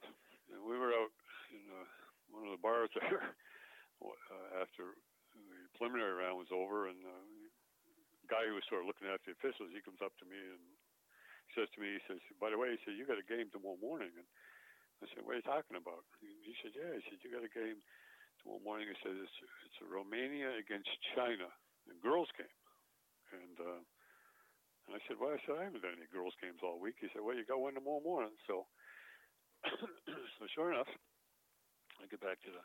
[0.50, 1.10] we were out
[1.50, 1.86] in uh,
[2.30, 3.34] one of the bars there
[4.02, 4.94] uh, after
[5.34, 7.26] the preliminary round was over, and uh,
[8.30, 10.62] guy who was sort of looking at the officials, he comes up to me and
[11.56, 13.80] says to me, he says, by the way, he said, you got a game tomorrow
[13.80, 14.28] morning, and
[15.02, 16.04] I said, what are you talking about?
[16.22, 16.92] He said, yeah.
[16.96, 17.80] He said, you got a game
[18.42, 18.88] tomorrow morning.
[18.90, 21.48] He said, it's it's Romania against China,
[21.90, 22.58] a girls game,
[23.34, 23.56] and.
[23.60, 23.82] uh
[24.88, 26.98] and I said, well, I said, I haven't done any girls' games all week.
[26.98, 28.34] He said, well, you got one tomorrow morning.
[28.50, 28.66] So,
[29.66, 30.90] so sure enough,
[32.02, 32.64] I get back to the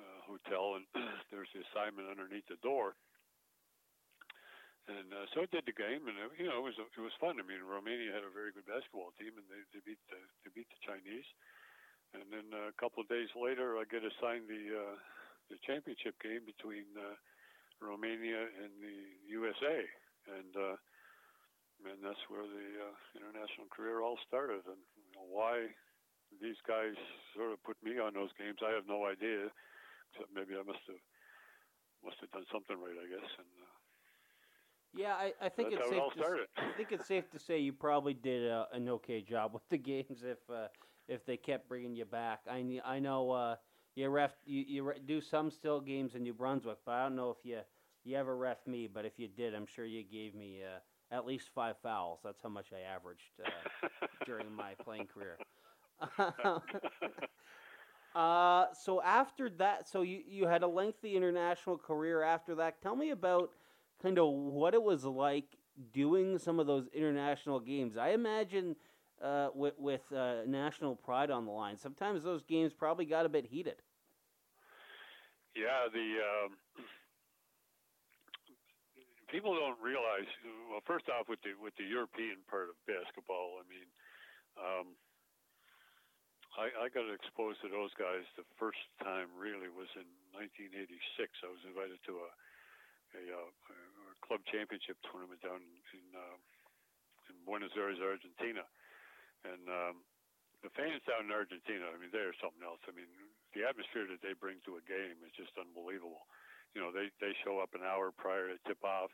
[0.00, 0.86] uh, hotel, and
[1.30, 2.96] there's the assignment underneath the door.
[4.86, 7.14] And uh, so I did the game, and uh, you know it was it was
[7.18, 7.42] fun.
[7.42, 10.50] I mean, Romania had a very good basketball team, and they, they beat the they
[10.54, 11.26] beat the Chinese.
[12.14, 14.96] And then uh, a couple of days later, I get assigned the uh,
[15.50, 17.18] the championship game between uh,
[17.82, 19.82] Romania and the USA,
[20.38, 20.78] and uh,
[21.84, 24.64] and that's where the uh, international career all started.
[24.70, 25.74] And you know, why
[26.40, 26.96] these guys
[27.34, 29.50] sort of put me on those games, I have no idea.
[30.14, 31.02] Except maybe I must have
[32.06, 33.30] must have done something right, I guess.
[33.36, 33.75] And uh,
[34.96, 36.02] yeah, I, I think it's safe.
[36.16, 39.52] It to, I think it's safe to say you probably did a, an okay job
[39.54, 40.68] with the games if uh,
[41.08, 42.40] if they kept bringing you back.
[42.50, 43.56] I I know uh,
[43.94, 47.30] you ref you, you do some still games in New Brunswick, but I don't know
[47.30, 47.60] if you
[48.04, 48.88] you ever ref me.
[48.92, 50.62] But if you did, I'm sure you gave me.
[50.64, 50.78] Uh,
[51.12, 52.20] at least five fouls.
[52.24, 53.48] That's how much I averaged uh,
[54.24, 55.38] during my playing career.
[58.14, 62.82] uh, so after that, so you, you had a lengthy international career after that.
[62.82, 63.50] Tell me about
[64.02, 65.56] kind of what it was like
[65.92, 67.96] doing some of those international games.
[67.96, 68.76] I imagine
[69.22, 73.28] uh, with, with uh, national pride on the line, sometimes those games probably got a
[73.28, 73.82] bit heated.
[75.56, 76.50] Yeah, the um,
[79.32, 80.28] people don't realize.
[80.68, 83.88] Well, first off, with the with the European part of basketball, I mean,
[84.60, 84.86] um,
[86.60, 89.32] I, I got exposed to those guys the first time.
[89.32, 90.04] Really, was in
[90.36, 90.84] 1986.
[91.40, 92.28] I was invited to a
[93.16, 93.76] a, uh, a
[94.24, 96.36] club championship tournament down in uh,
[97.32, 98.62] in Buenos Aires, Argentina,
[99.42, 99.96] and um,
[100.62, 101.90] the fans down in Argentina.
[101.90, 102.80] I mean, they're something else.
[102.86, 103.10] I mean,
[103.52, 106.24] the atmosphere that they bring to a game is just unbelievable
[106.76, 109.08] you know, they they show up an hour prior to tip off,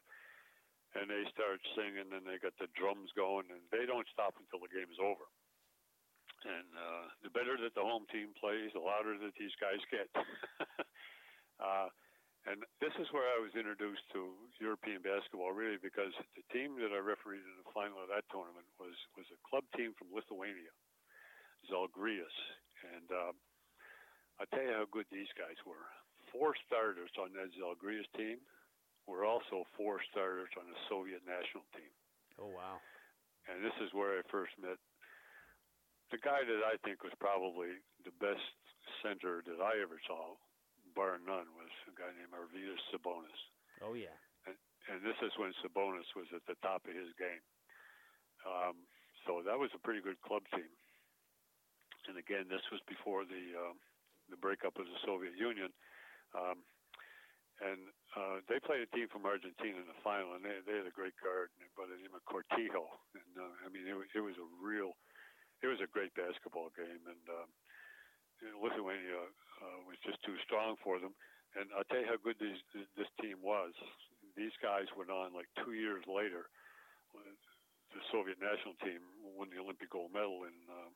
[0.98, 4.58] and they start singing, and they got the drums going, and they don't stop until
[4.58, 5.22] the game is over.
[6.42, 10.10] And uh, the better that the home team plays, the louder that these guys get.
[11.62, 11.86] uh,
[12.46, 16.90] and this is where I was introduced to European basketball, really, because the team that
[16.90, 20.74] I refereed in the final of that tournament was was a club team from Lithuania,
[21.70, 22.38] Zalgiris,
[22.82, 23.32] and uh,
[24.42, 25.86] I tell you how good these guys were
[26.34, 28.40] four starters on that Zalgiris team
[29.06, 31.92] were also four starters on the Soviet national team.
[32.42, 32.82] Oh wow!
[33.46, 34.80] And this is where I first met
[36.10, 38.44] the guy that I think was probably the best
[39.00, 40.36] center that I ever saw,
[40.94, 43.40] bar none, was a guy named Arvydas Sabonis.
[43.80, 44.14] Oh yeah.
[44.46, 44.56] And,
[44.90, 47.44] and this is when Sabonis was at the top of his game.
[48.42, 48.86] Um,
[49.26, 50.70] so that was a pretty good club team.
[52.10, 53.78] And again, this was before the um,
[54.30, 55.70] the breakup of the Soviet Union.
[56.34, 56.64] Um,
[57.62, 60.88] and uh, they played a team from Argentina in the final, and they, they had
[60.88, 62.90] a great guard by the name of Cortijo.
[63.14, 64.98] And uh, I mean, it was, it was a real,
[65.62, 67.48] it was a great basketball game, and um,
[68.58, 69.30] Lithuania
[69.62, 71.14] uh, was just too strong for them.
[71.54, 73.76] And I'll tell you how good this team was.
[74.34, 76.48] These guys went on like two years later.
[77.12, 80.88] The Soviet national team won the Olympic gold medal in uh,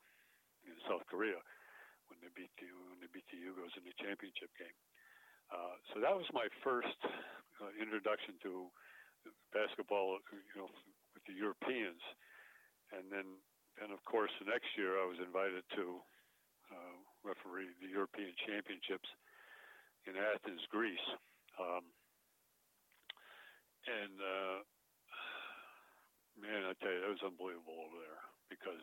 [0.65, 1.37] in South Korea
[2.09, 4.73] when they beat the when they beat the Yugos in the championship game.
[5.53, 6.97] Uh, so that was my first
[7.61, 8.73] uh, introduction to
[9.53, 10.71] basketball, you know,
[11.15, 12.03] with the Europeans,
[12.95, 13.27] and then,
[13.83, 15.85] and of course, the next year I was invited to
[16.71, 19.11] uh, referee the European Championships
[20.07, 21.03] in Athens, Greece,
[21.59, 21.83] um,
[23.91, 24.59] and uh,
[26.39, 28.83] man, I tell you, it was unbelievable over there because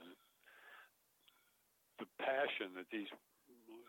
[2.03, 3.07] the passion that these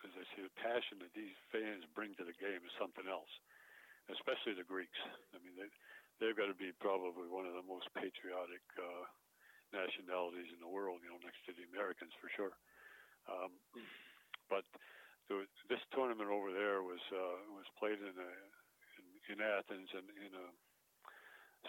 [0.05, 3.31] as I say, the passion that these fans bring to the game is something else,
[4.13, 5.01] especially the Greeks.
[5.33, 5.69] I mean, they,
[6.21, 9.05] they've got to be probably one of the most patriotic uh,
[9.73, 12.55] nationalities in the world, you know, next to the Americans for sure.
[13.25, 13.57] Um,
[14.49, 14.65] but
[15.29, 18.31] the, this tournament over there was uh, was played in, a,
[19.01, 20.47] in in Athens and in a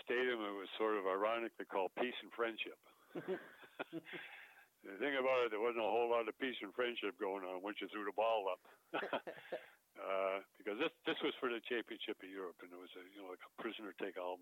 [0.04, 2.80] stadium that was sort of ironically called Peace and Friendship.
[3.16, 7.64] the thing about it, there wasn't a whole lot of peace and friendship going on
[7.64, 8.62] once you threw the ball up.
[9.02, 13.24] uh, because this this was for the championship of Europe, and it was a you
[13.24, 14.38] know like a prisoner take all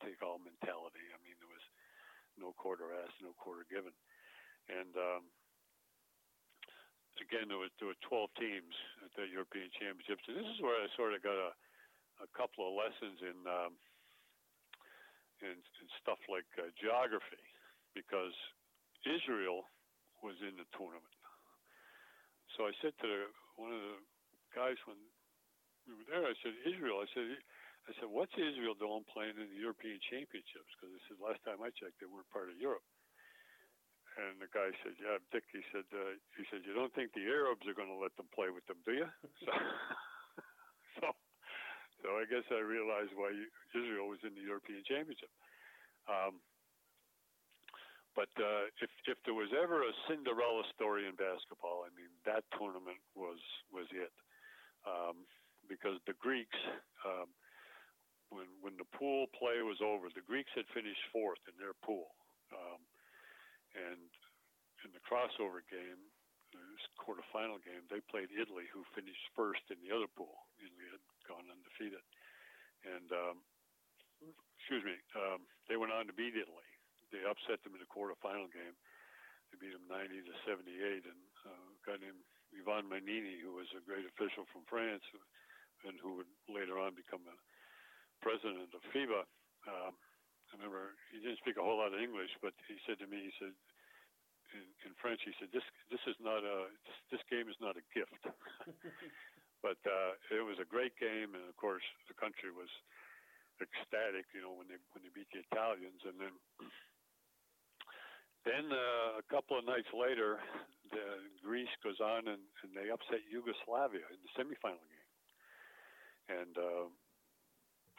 [0.00, 1.04] take all mentality.
[1.10, 1.66] I mean, there was
[2.38, 3.94] no quarter asked, no quarter given,
[4.70, 5.22] and um,
[7.22, 10.74] again there was there were 12 teams at the European Championships, and this is where
[10.78, 11.52] I sort of got a
[12.22, 13.74] a couple of lessons in um,
[15.42, 17.42] in, in stuff like uh, geography,
[17.92, 18.34] because
[19.02, 19.66] Israel
[20.22, 21.20] was in the tournament.
[22.56, 23.20] So I said to the,
[23.58, 23.98] one of the
[24.54, 24.96] guys when
[25.84, 27.28] we were there, I said, Israel, I said,
[27.84, 30.70] I said, what's Israel doing playing in the European Championships?
[30.72, 32.86] Because this is last time I checked, they weren't part of Europe.
[34.14, 37.26] And the guy said, "Yeah, Dick." He said, uh, "He said you don't think the
[37.26, 39.10] Arabs are going to let them play with them, do you?"
[39.42, 39.52] so,
[41.02, 41.06] so,
[41.98, 43.34] so I guess I realized why
[43.74, 45.30] Israel was in the European Championship.
[46.06, 46.38] Um,
[48.14, 52.46] but uh, if if there was ever a Cinderella story in basketball, I mean that
[52.54, 53.42] tournament was
[53.74, 54.14] was it,
[54.86, 55.26] um,
[55.66, 56.56] because the Greeks,
[57.02, 57.26] um,
[58.30, 62.14] when when the pool play was over, the Greeks had finished fourth in their pool,
[62.54, 62.78] um,
[63.74, 64.08] and
[64.86, 66.00] in the crossover game,
[66.54, 66.62] the
[66.98, 70.46] quarterfinal game, they played Italy, who finished first in the other pool.
[70.62, 72.04] Italy had gone undefeated,
[72.86, 73.36] and um,
[74.58, 76.68] excuse me, um, they went on to beat Italy
[77.14, 78.74] they upset them in the quarterfinal game.
[79.54, 83.70] They beat them 90 to 78, and uh, a guy named Yvan Mainini, who was
[83.78, 85.06] a great official from France,
[85.86, 87.38] and who would later on become a
[88.18, 89.22] president of FIBA.
[89.70, 89.94] Um,
[90.54, 93.26] I remember he didn't speak a whole lot of English, but he said to me,
[93.26, 93.50] he said
[94.54, 97.74] in, in French, he said, "This this is not a this, this game is not
[97.74, 98.22] a gift."
[99.66, 102.70] but uh, it was a great game, and of course the country was
[103.58, 106.34] ecstatic, you know, when they when they beat the Italians, and then
[108.46, 110.38] then uh, a couple of nights later,
[110.92, 115.12] the, Greece goes on and, and they upset Yugoslavia in the semifinal game.
[116.28, 116.88] And uh,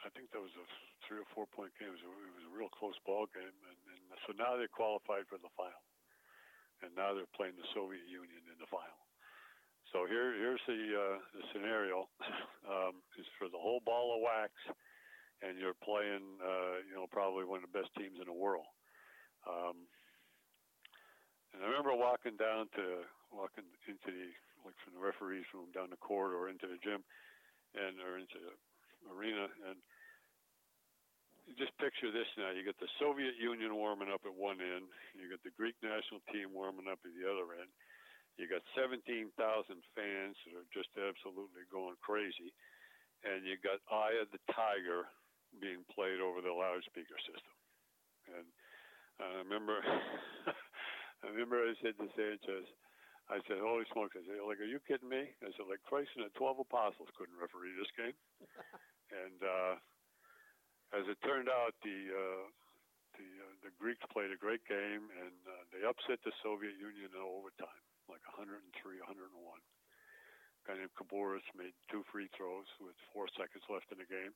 [0.04, 0.66] I think that was a
[1.06, 1.92] three or four point game.
[1.92, 3.56] It was a, it was a real close ball game.
[3.66, 5.82] And, and so now they qualified for the final.
[6.84, 9.00] And now they're playing the Soviet Union in the final.
[9.94, 12.10] So here, here's the, uh, the scenario:
[12.68, 14.52] um, is for the whole ball of wax,
[15.40, 18.66] and you're playing, uh, you know, probably one of the best teams in the world.
[19.48, 19.88] Um,
[21.54, 24.28] and I remember walking down to walking into the
[24.66, 27.00] like from the referee's room down the corridor into the gym,
[27.72, 28.42] and or into
[29.08, 29.78] arena, and
[31.54, 32.50] just picture this now.
[32.50, 34.90] You get the Soviet Union warming up at one end.
[35.14, 37.70] You got the Greek national team warming up at the other end.
[38.36, 39.32] You got 17,000
[39.96, 42.52] fans that are just absolutely going crazy,
[43.24, 45.08] and you got Eye of the Tiger
[45.56, 47.54] being played over the loudspeaker system.
[48.36, 48.46] And
[49.22, 49.80] I remember
[51.24, 52.68] I remember I said to Sanchez,
[53.26, 56.14] I said, "Holy smokes!" I said, "Like, are you kidding me?" I said, "Like Christ
[56.14, 58.14] and the twelve apostles couldn't referee this game."
[59.22, 59.74] and uh,
[60.94, 62.44] as it turned out, the uh,
[63.18, 67.10] the uh, the Greeks played a great game, and uh, they upset the Soviet Union
[67.10, 69.10] in overtime, like 103, 101.
[69.10, 74.34] A guy named Kambouris made two free throws with four seconds left in the game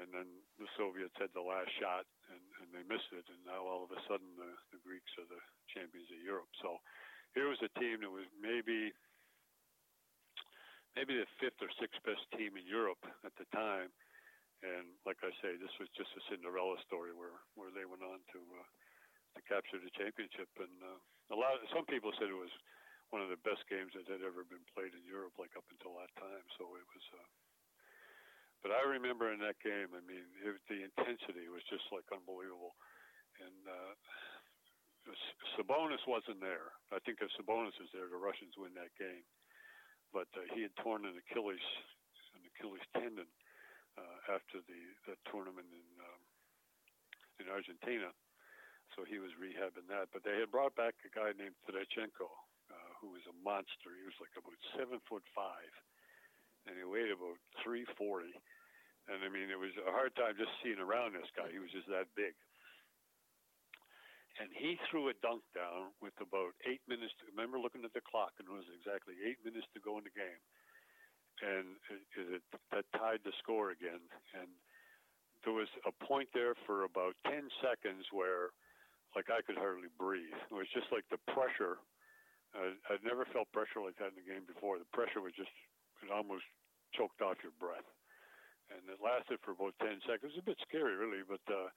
[0.00, 0.28] and then
[0.60, 3.92] the Soviets had the last shot and, and they missed it, and now all of
[3.92, 5.40] a sudden the, the Greeks are the
[5.72, 6.50] champions of Europe.
[6.60, 6.82] So
[7.36, 8.96] here was a team that was maybe
[10.96, 13.92] maybe the fifth or sixth best team in Europe at the time,
[14.64, 18.24] and like I say, this was just a Cinderella story where where they went on
[18.32, 18.66] to uh,
[19.36, 22.56] to capture the championship, and uh, a lot of, some people said it was
[23.12, 25.94] one of the best games that had ever been played in Europe, like up until
[26.00, 26.42] that time.
[26.56, 27.04] So it was.
[27.12, 27.28] Uh,
[28.64, 32.74] but I remember in that game, I mean, it, the intensity was just like unbelievable.
[33.38, 33.94] And uh,
[35.54, 36.74] Sabonis wasn't there.
[36.90, 39.22] I think if Sabonis was there, the Russians win that game.
[40.10, 41.62] But uh, he had torn an Achilles,
[42.34, 43.28] an Achilles tendon
[43.98, 46.22] uh, after the, the tournament in um,
[47.42, 48.10] in Argentina.
[48.96, 50.08] So he was rehabbing that.
[50.14, 52.30] But they had brought back a guy named Tkachenko,
[52.72, 53.92] uh, who was a monster.
[53.92, 55.74] He was like about seven foot five
[56.66, 58.34] and he weighed about 340.
[59.06, 61.46] And I mean, it was a hard time just seeing around this guy.
[61.50, 62.34] He was just that big.
[64.36, 67.16] And he threw a dunk down with about eight minutes.
[67.20, 70.04] To, remember looking at the clock, and it was exactly eight minutes to go in
[70.04, 70.42] the game.
[71.40, 72.04] And it,
[72.40, 74.00] it, that tied the score again.
[74.36, 74.48] And
[75.44, 78.52] there was a point there for about 10 seconds where,
[79.16, 80.36] like, I could hardly breathe.
[80.52, 81.80] It was just like the pressure.
[82.52, 84.76] Uh, I'd never felt pressure like that in the game before.
[84.76, 85.52] The pressure was just
[86.04, 86.44] it almost
[86.92, 87.88] choked off your breath.
[88.68, 90.34] And it lasted for about 10 seconds.
[90.34, 91.70] It was a bit scary, really, but uh,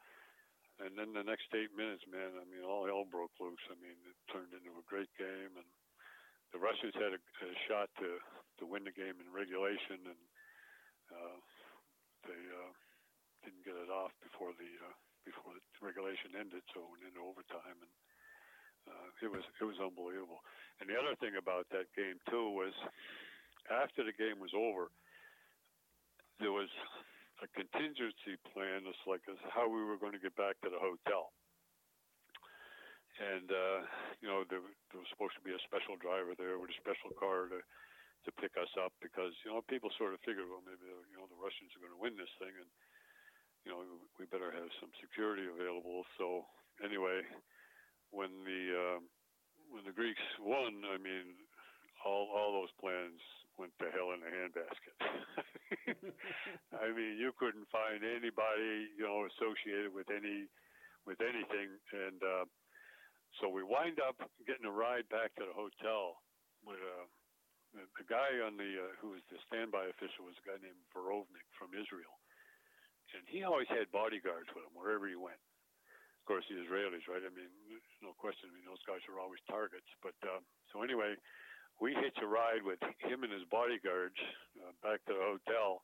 [0.80, 3.62] and then the next eight minutes, man, I mean, all hell broke loose.
[3.68, 5.70] I mean, it turned into a great game, and
[6.56, 8.20] the Russians had a, a shot to
[8.60, 10.22] to win the game in regulation, and
[11.12, 11.38] uh,
[12.28, 12.72] they uh,
[13.44, 14.96] didn't get it off before the uh,
[15.28, 17.94] before the regulation ended, so it went into overtime, and
[18.88, 20.44] uh, it was it was unbelievable.
[20.80, 22.76] And the other thing about that game too was
[23.68, 24.92] after the game was over,
[26.40, 26.72] there was
[27.40, 30.80] a contingency plan as like as how we were going to get back to the
[30.80, 31.32] hotel.
[33.20, 33.80] And uh,
[34.24, 37.12] you know there, there was supposed to be a special driver there with a special
[37.16, 40.88] car to to pick us up because you know people sort of figured well maybe
[40.88, 42.70] you know the Russians are going to win this thing and
[43.64, 43.84] you know
[44.20, 46.04] we better have some security available.
[46.20, 46.48] So
[46.84, 47.24] anyway,
[48.12, 49.00] when the uh,
[49.72, 51.36] when the Greeks won, I mean
[52.04, 53.20] all all those plans
[53.60, 54.96] went to hell in a handbasket.
[56.84, 60.50] I mean, you couldn't find anybody, you know, associated with any
[61.08, 62.46] with anything, and uh,
[63.40, 66.22] so we wind up getting a ride back to the hotel
[66.66, 67.06] with uh,
[67.74, 71.46] the, guy on the uh, who was the standby official was a guy named Verovnik
[71.56, 72.18] from Israel,
[73.14, 75.40] and he always had bodyguards with him wherever he went.
[76.22, 77.26] Of course, the Israelis, right?
[77.26, 77.50] I mean,
[78.06, 78.50] no question.
[78.50, 79.88] I mean, those guys are always targets.
[80.02, 81.18] But uh, so anyway,
[81.80, 84.20] we hitch a ride with him and his bodyguards
[84.60, 85.82] uh, back to the hotel.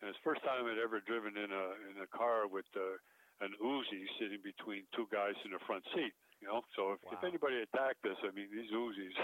[0.00, 3.00] And it's the first time I'd ever driven in a in a car with uh,
[3.40, 6.12] an Uzi sitting between two guys in the front seat.
[6.40, 7.14] You know, so if, wow.
[7.14, 9.14] if anybody attacked us, I mean, these Uzis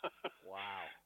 [0.48, 0.56] wow,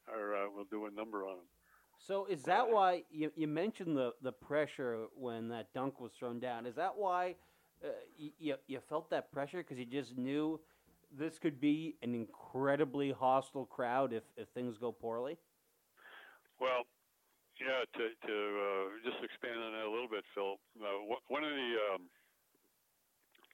[0.06, 1.50] are uh, will do a number on them.
[1.98, 6.38] So is that why you, you mentioned the, the pressure when that dunk was thrown
[6.38, 6.66] down?
[6.66, 7.34] Is that why
[7.84, 10.60] uh, you, you felt that pressure because you just knew
[11.10, 15.38] this could be an incredibly hostile crowd if, if things go poorly?
[16.60, 16.84] Well,
[17.60, 21.52] yeah, to, to uh, just expand on that a little bit, Phil, uh, one of
[21.52, 22.02] the um,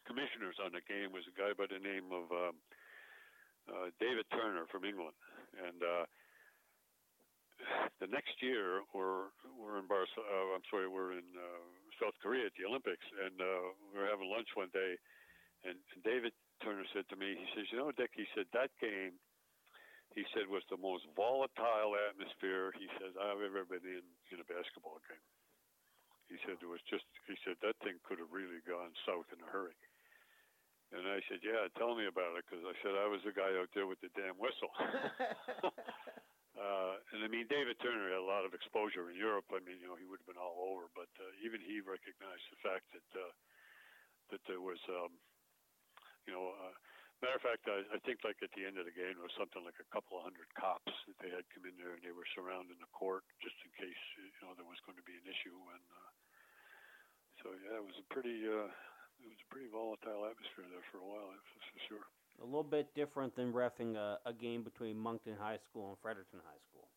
[0.07, 2.57] commissioners on the game was a guy by the name of um,
[3.71, 5.15] uh, David Turner from England.
[5.55, 6.05] And uh,
[8.03, 11.63] the next year, we're, we're in Barcelona, uh, I'm sorry, we're in uh,
[12.03, 13.39] South Korea at the Olympics, and
[13.95, 14.99] we were having lunch one day,
[15.63, 18.71] and, and David Turner said to me, he says, you know, Dick, he said, that
[18.79, 19.19] game,
[20.15, 24.47] he said, was the most volatile atmosphere, he says, I've ever been in in a
[24.47, 25.27] basketball game.
[26.31, 29.43] He said, it was just, he said, that thing could have really gone south in
[29.43, 29.77] a hurry.
[30.93, 33.49] And I said, yeah, tell me about it, because I said, I was the guy
[33.57, 34.73] out there with the damn whistle.
[36.61, 39.49] uh, and I mean, David Turner had a lot of exposure in Europe.
[39.53, 42.45] I mean, you know, he would have been all over, but uh, even he recognized
[42.53, 43.33] the fact that, uh,
[44.37, 45.17] that there was, um,
[46.27, 46.75] you know, uh,
[47.23, 49.35] matter of fact, I, I think like at the end of the game, it was
[49.39, 52.15] something like a couple of hundred cops that they had come in there and they
[52.15, 55.27] were surrounding the court just in case you know there was going to be an
[55.27, 55.55] issue.
[55.55, 56.11] And uh,
[57.43, 58.71] so yeah, it was a pretty uh,
[59.23, 61.31] it was a pretty volatile atmosphere there for a while.
[61.31, 62.07] That's for sure.
[62.43, 66.43] A little bit different than refing a, a game between Moncton High School and Fredericton
[66.43, 66.91] High School.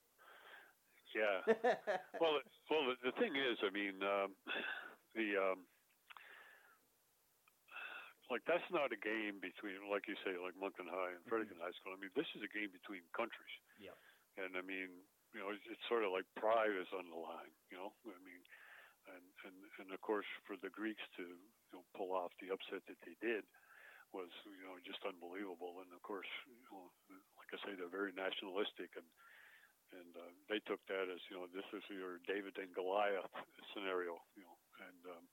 [1.13, 1.45] Yeah.
[2.19, 4.35] well, well, the, the thing is, I mean, um,
[5.15, 5.63] the um,
[8.29, 11.69] like that's not a game between, like you say, like Moncton High and Fredericton mm-hmm.
[11.69, 11.93] High School.
[11.93, 13.53] I mean, this is a game between countries.
[13.77, 13.93] Yeah.
[14.41, 14.89] And I mean,
[15.31, 17.53] you know, it's, it's sort of like pride is on the line.
[17.69, 18.41] You know, I mean,
[19.13, 22.81] and and and of course for the Greeks to you know, pull off the upset
[22.89, 23.45] that they did
[24.09, 25.85] was you know just unbelievable.
[25.85, 26.89] And of course, you know,
[27.37, 29.07] like I say, they're very nationalistic and.
[29.93, 33.31] And uh, they took that as you know this is your David and Goliath
[33.71, 35.23] scenario, you know, and um,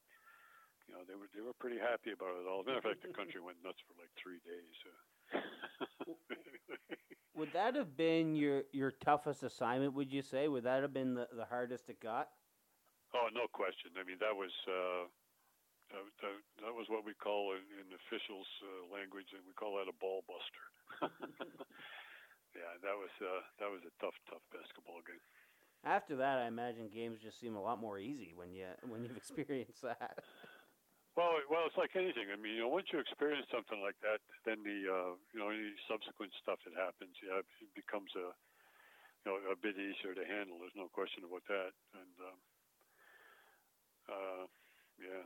[0.92, 2.60] you know, they were they were pretty happy about it all.
[2.60, 4.76] As a matter of fact, the country went nuts for like three days.
[7.32, 9.96] would that have been your your toughest assignment?
[9.96, 10.52] Would you say?
[10.52, 12.28] Would that have been the, the hardest it got?
[13.16, 13.96] Oh, no question.
[13.96, 15.08] I mean, that was uh,
[15.96, 16.36] that, that,
[16.68, 19.96] that was what we call in, in officials' uh, language, and we call that a
[19.96, 20.64] ball buster.
[22.60, 25.24] yeah, that was uh, that was a tough, tough basketball game.
[25.84, 29.16] After that, I imagine games just seem a lot more easy when you when you've
[29.24, 30.20] experienced that.
[31.12, 32.32] Well, well, it's like anything.
[32.32, 35.52] I mean, you know, once you experience something like that, then the uh, you know
[35.52, 40.24] any subsequent stuff that happens, yeah, it becomes a you know a bit easier to
[40.24, 40.56] handle.
[40.56, 41.72] There's no question about that.
[41.92, 42.38] And um,
[44.08, 44.44] uh,
[44.96, 45.24] yeah,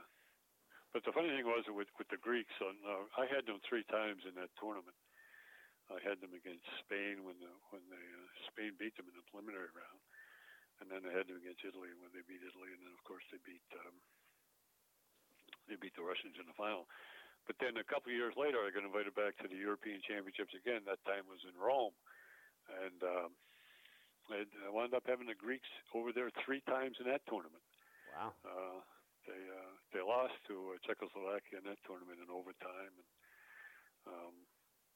[0.91, 3.87] but the funny thing was with with the Greeks, on, uh, I had them three
[3.87, 4.99] times in that tournament.
[5.87, 9.26] I had them against Spain when the when they uh, Spain beat them in the
[9.30, 10.03] preliminary round,
[10.82, 13.22] and then I had them against Italy when they beat Italy, and then of course
[13.30, 13.62] they beat.
[13.78, 13.95] Um,
[15.67, 16.87] they beat the Russians in the final.
[17.47, 20.55] But then a couple of years later, I got invited back to the European Championships
[20.59, 20.83] again.
[20.83, 21.95] That time was in Rome,
[22.83, 23.31] and um,
[24.35, 24.43] I
[24.75, 27.62] wound up having the Greeks over there three times in that tournament.
[28.11, 28.35] Wow.
[28.43, 28.83] Uh,
[29.27, 33.11] they uh, they lost to uh, Czechoslovakia in that tournament in overtime, and
[34.11, 34.35] um,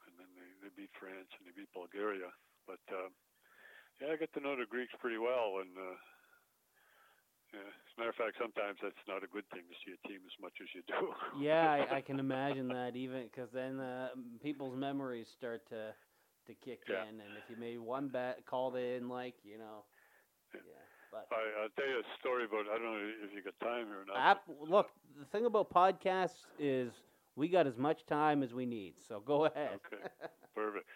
[0.06, 2.30] and then they, they beat France and they beat Bulgaria.
[2.66, 3.10] But uh,
[4.02, 5.98] yeah, I get to know the Greeks pretty well, and uh,
[7.52, 10.00] yeah, as a matter of fact, sometimes that's not a good thing to see a
[10.08, 11.12] team as much as you do.
[11.42, 14.08] yeah, I, I can imagine that even because then uh,
[14.42, 15.92] people's memories start to
[16.46, 17.02] to kick Yeah.
[17.02, 19.84] in, and if you made one bet called in, like you know,
[20.54, 20.60] yeah.
[21.10, 22.66] But I, I'll tell you a story about.
[22.72, 24.16] I don't know if you got time here or not.
[24.18, 26.92] app, look, the thing about podcasts is
[27.36, 28.94] we got as much time as we need.
[29.08, 29.70] So go ahead.
[29.86, 30.02] Okay,
[30.54, 30.86] perfect.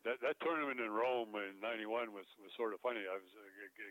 [0.00, 3.04] That that tournament in Rome in '91 was was sort of funny.
[3.04, 3.44] I was uh,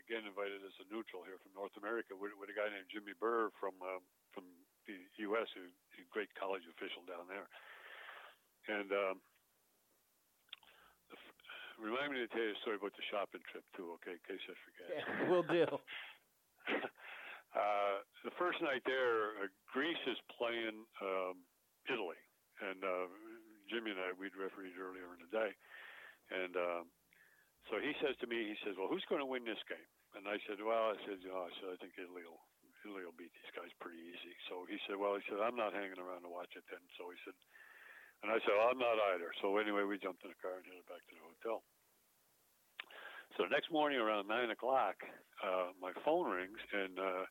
[0.06, 3.14] again invited as a neutral here from North America with, with a guy named Jimmy
[3.14, 4.02] Burr from um,
[4.34, 4.42] from
[4.90, 4.98] the
[5.30, 5.70] U.S., who's
[6.02, 7.46] a great college official down there.
[8.66, 9.16] And um,
[11.80, 14.18] remind me to tell you a story about the shopping trip too, okay?
[14.18, 14.86] In case I forget.
[14.92, 15.66] Yeah, will do.
[17.56, 21.40] uh, the first night there, uh, Greece is playing um,
[21.88, 22.20] Italy,
[22.60, 23.08] and uh,
[23.72, 25.50] Jimmy and I we'd refereed earlier in the day,
[26.30, 26.84] and um,
[27.68, 30.26] so he says to me, he says, "Well, who's going to win this game?" And
[30.26, 32.42] I said, "Well, I said, you know, I said I think Italy will
[32.86, 35.74] Italy will beat these guys pretty easy." So he said, "Well, he said I'm not
[35.74, 37.36] hanging around to watch it then." So he said,
[38.22, 40.66] and I said, well, "I'm not either." So anyway, we jumped in the car and
[40.66, 41.66] headed back to the hotel.
[43.38, 44.98] So the next morning around nine o'clock,
[45.40, 47.24] uh, my phone rings and uh,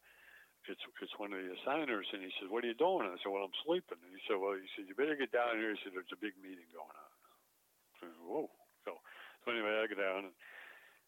[0.68, 3.20] it's it's one of the assigners, and he says, "What are you doing?" And I
[3.24, 5.72] said, "Well, I'm sleeping." And he said, "Well," he said, "You better get down here."
[5.72, 7.12] He said, "There's a big meeting going on."
[7.96, 8.48] I said, Whoa!
[9.44, 10.36] So anyway, I go down, and,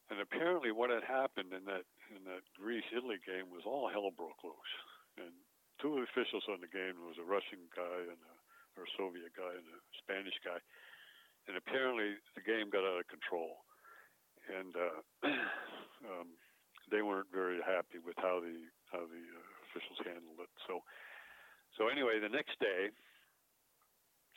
[0.10, 4.12] and apparently what had happened in that in that Greece Italy game was all hell
[4.12, 4.74] broke loose,
[5.20, 5.32] and
[5.80, 8.36] two of the officials on the game was a Russian guy and a
[8.80, 10.60] or a Soviet guy and a Spanish guy,
[11.48, 13.64] and apparently the game got out of control,
[14.48, 15.00] and uh,
[16.12, 16.36] um,
[16.88, 20.52] they weren't very happy with how the how the uh, officials handled it.
[20.68, 20.84] So
[21.76, 22.92] so anyway, the next day.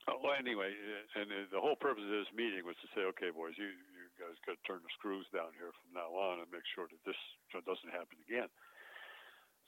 [0.04, 3.08] Oh, well, anyway, uh, and uh, the whole purpose of this meeting was to say,
[3.16, 6.44] okay, boys, you, you guys got to turn the screws down here from now on
[6.44, 7.16] and make sure that this
[7.56, 8.52] doesn't happen again.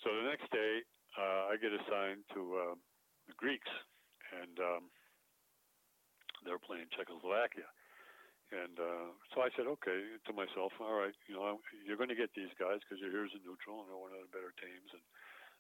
[0.05, 0.85] So the next day,
[1.17, 2.77] uh, I get assigned to uh,
[3.33, 3.73] the Greeks,
[4.37, 4.93] and um,
[6.45, 7.65] they're playing Czechoslovakia.
[8.53, 12.19] And uh, so I said, okay, to myself, all right, you know, you're going to
[12.19, 14.53] get these guys because you're here as a neutral, and they're one of the better
[14.61, 14.93] teams.
[14.93, 15.03] And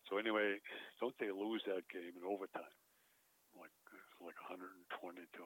[0.06, 0.60] so anyway,
[1.00, 2.75] don't they lose that game in overtime,
[4.20, 5.40] like like 120 to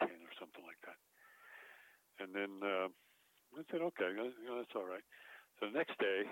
[0.00, 1.00] 110 or something like that.
[2.20, 2.88] And then uh,
[3.56, 5.04] I said, okay, you know, that's all right.
[5.60, 6.24] So the next day,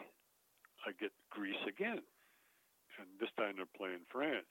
[0.84, 2.00] I get Greece again,
[3.00, 4.48] and this time they're playing France.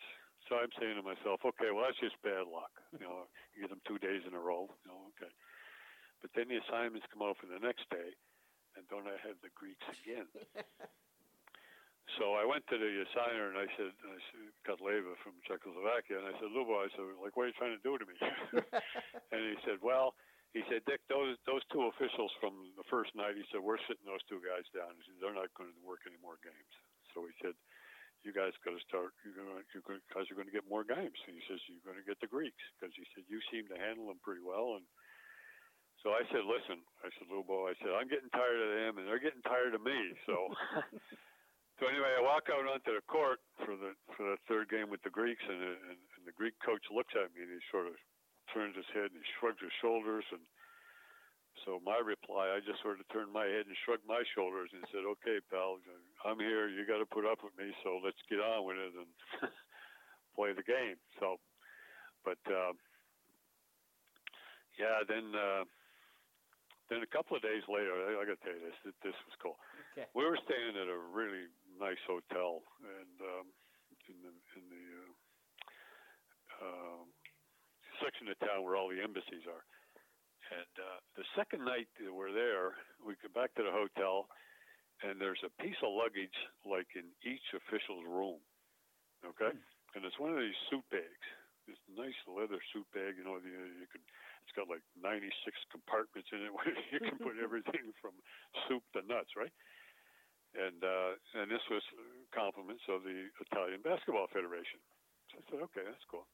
[0.50, 2.74] So I'm saying to myself, okay, well that's just bad luck.
[2.94, 4.68] You know, you get them two days in a row.
[4.84, 5.32] You know, okay.
[6.22, 8.12] But then the assignments come out for the next day,
[8.76, 10.28] and don't I have the Greeks again?
[12.20, 16.28] so I went to the assigner and I said, I said, Kotleba from Czechoslovakia, and
[16.28, 18.16] I said, Lubo, I said, like, what are you trying to do to me?
[19.34, 20.12] and he said, well,
[20.51, 24.04] he said, Dick, those those two officials from the first night, he said, we're sitting
[24.06, 24.93] those two guys down.
[24.99, 26.74] He said, they're not going to work any more games.
[27.16, 27.56] So he said,
[28.22, 29.16] you guys got to start.
[29.24, 31.18] You're going to, you're going because you're going to get more games.
[31.26, 33.80] And he says you're going to get the Greeks because he said you seem to
[33.80, 34.76] handle them pretty well.
[34.76, 34.86] And
[36.04, 39.06] so I said, listen, I said, Lubo, I said I'm getting tired of them and
[39.08, 40.14] they're getting tired of me.
[40.28, 40.51] So.
[41.84, 45.04] So anyway, I walk out onto the court for the for the third game with
[45.04, 48.00] the Greeks, and, and and the Greek coach looks at me and he sort of
[48.56, 50.40] turns his head and he shrugs his shoulders, and
[51.68, 54.88] so my reply, I just sort of turned my head and shrugged my shoulders and
[54.96, 55.76] said, "Okay, pal,
[56.24, 56.72] I'm here.
[56.72, 59.12] You got to put up with me, so let's get on with it and
[60.40, 61.36] play the game." So,
[62.24, 62.72] but uh,
[64.80, 65.68] yeah, then uh,
[66.92, 68.78] then a couple of days later, I, I got to tell you this.
[69.04, 69.56] This was cool.
[69.96, 70.08] Okay.
[70.12, 71.48] We were staying at a really
[71.80, 73.48] nice hotel, and um,
[74.10, 75.12] in the in the uh,
[76.64, 77.08] um
[78.02, 79.64] section of town where all the embassies are.
[80.52, 84.28] And uh, the second night that we're there, we go back to the hotel,
[85.02, 86.36] and there's a piece of luggage
[86.68, 88.44] like in each official's room.
[89.24, 89.56] Okay,
[89.96, 91.28] and it's one of these suit bags.
[91.64, 93.16] This nice leather suit bag.
[93.16, 94.04] You know, you, you can.
[94.44, 95.32] It's got like 96
[95.72, 98.14] compartments in it where you can put everything from
[98.68, 99.54] soup to nuts, right?
[100.54, 101.82] and uh, and this was
[102.30, 104.78] compliments of the Italian Basketball Federation.
[105.30, 106.30] So I said, okay, that's cool.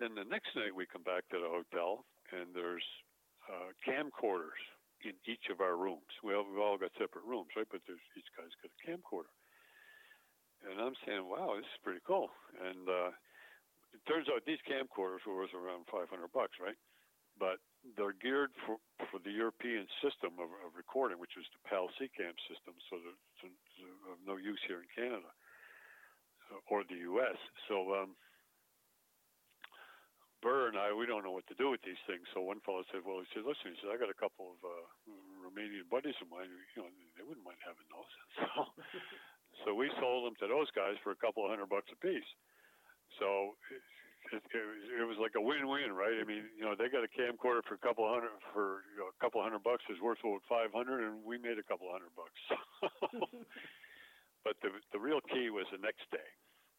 [0.00, 2.84] Then the next night we come back to the hotel, and there's
[3.44, 4.60] uh, camcorders
[5.04, 6.08] in each of our rooms.
[6.24, 7.68] Well, we've all got separate rooms, right?
[7.68, 9.32] But there's each guy's got a camcorder.
[10.66, 12.30] And I'm saying, wow, this is pretty cool.
[12.58, 13.10] And uh,
[13.94, 16.78] it turns out these camcorders were worth around 500 bucks, right?
[17.38, 17.58] But
[17.96, 18.78] they're geared for,
[19.10, 23.52] for the European system of, of recording, which is the PAL SECAM system, so they're,
[24.12, 25.28] of no use here in Canada.
[26.70, 27.38] or the U.S.
[27.68, 28.16] So um,
[30.42, 32.24] Burr and I, we don't know what to do with these things.
[32.34, 34.58] So one fellow said, "Well, he said, listen, he said, I got a couple of
[34.62, 34.84] uh,
[35.42, 36.50] Romanian buddies of mine.
[36.76, 38.12] You know, they wouldn't mind having those."
[39.64, 41.98] So, so we sold them to those guys for a couple of hundred bucks a
[41.98, 42.30] piece.
[43.18, 43.54] So
[44.32, 44.62] it, it,
[45.02, 46.16] it was like a win-win, right?
[46.20, 49.10] I mean, you know, they got a camcorder for a couple hundred for you know,
[49.10, 52.12] a couple hundred bucks is worth about five hundred, and we made a couple hundred
[52.14, 52.40] bucks.
[54.44, 56.30] but the the real key was the next day.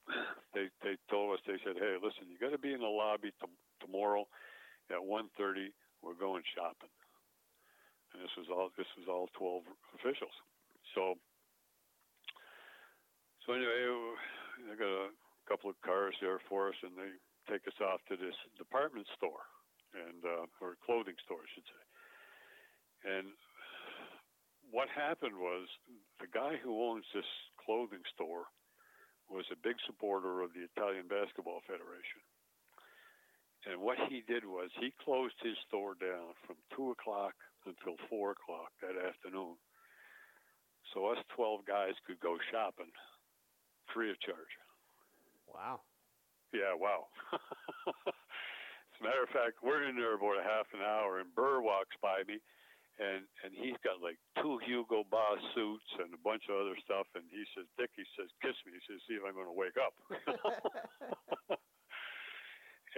[0.57, 3.29] They they told us they said, hey, listen, you got to be in the lobby
[3.37, 4.25] t- tomorrow
[4.89, 5.69] at one thirty.
[6.01, 6.89] We're going shopping,
[8.13, 9.61] and this was all this was all twelve
[9.93, 10.33] officials.
[10.97, 11.13] So
[13.45, 13.77] so anyway,
[14.69, 15.13] I got a
[15.49, 17.09] couple of cars there for us, and they
[17.49, 19.41] take us off to this department store
[19.97, 21.83] and uh, or clothing store, I should say.
[23.17, 23.27] And
[24.69, 25.65] what happened was
[26.21, 27.25] the guy who owns this
[27.57, 28.45] clothing store
[29.25, 32.21] was a big supporter of the Italian Basketball Federation.
[33.65, 37.33] And what he did was he closed his store down from two o'clock
[37.65, 39.57] until four o'clock that afternoon.
[40.93, 42.93] So us twelve guys could go shopping
[43.93, 44.53] free of charge.
[45.53, 45.81] Wow.
[46.53, 47.07] Yeah, wow.
[47.89, 51.61] As a matter of fact, we're in there about a half an hour, and Burr
[51.61, 52.41] walks by me,
[52.99, 57.07] and and he's got like two Hugo Boss suits and a bunch of other stuff,
[57.15, 59.55] and he says, "Dick," he says, "Kiss me." He says, "See if I'm going to
[59.55, 59.93] wake up."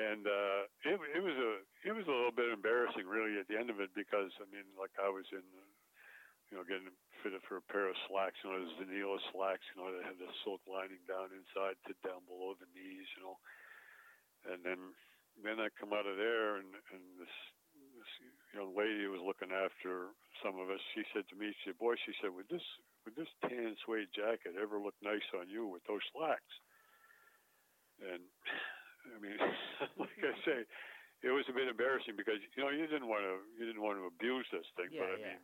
[0.10, 1.52] and uh, it it was a
[1.86, 4.66] it was a little bit embarrassing, really, at the end of it, because I mean,
[4.80, 5.44] like I was in.
[6.52, 6.92] You know, getting
[7.24, 10.20] fitted for a pair of slacks, you know, the Zanella slacks, you know, that had
[10.20, 13.40] the silk lining down inside to down below the knees, you know.
[14.52, 14.92] And then
[15.40, 17.32] then I come out of there and, and this
[17.96, 18.12] this
[18.52, 20.12] young lady was looking after
[20.44, 22.66] some of us, she said to me, she said, Boy, she said, Would this
[23.08, 26.54] would this tan suede jacket ever look nice on you with those slacks?
[28.04, 28.22] And
[29.08, 29.38] I mean,
[30.02, 30.60] like I say,
[31.24, 33.98] it was a bit embarrassing because you know you didn't want to you didn't want
[34.02, 35.28] to abuse this thing, Yeah, but I yeah.
[35.38, 35.42] mean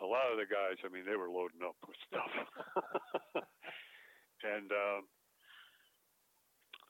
[0.00, 2.32] a lot of the guys, I mean, they were loading up with stuff.
[4.56, 5.02] and um,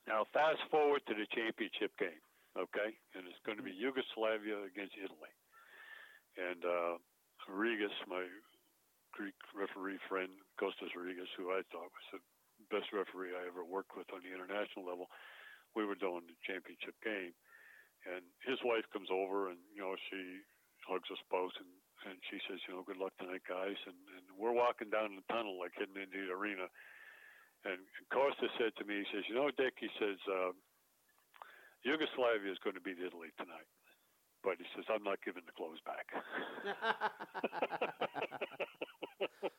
[0.07, 2.23] now, fast forward to the championship game,
[2.55, 2.95] okay?
[3.19, 5.35] And it's going to be Yugoslavia against Italy.
[6.39, 6.95] And uh,
[7.51, 8.23] Rigas, my
[9.11, 12.23] Greek referee friend, Kostas Rigas, who I thought was the
[12.71, 15.11] best referee I ever worked with on the international level,
[15.75, 17.35] we were doing the championship game.
[18.07, 20.47] And his wife comes over, and, you know, she
[20.87, 21.69] hugs us both and
[22.09, 23.77] and she says, you know, good luck tonight, guys.
[23.87, 26.67] And, and we're walking down the tunnel, like heading into the arena.
[27.65, 27.79] And,
[28.09, 30.53] Costa said to me, he says, you know, Dick, he says, uh,
[31.85, 33.69] Yugoslavia is going to beat Italy tonight.
[34.43, 36.07] But he says, I'm not giving the clothes back.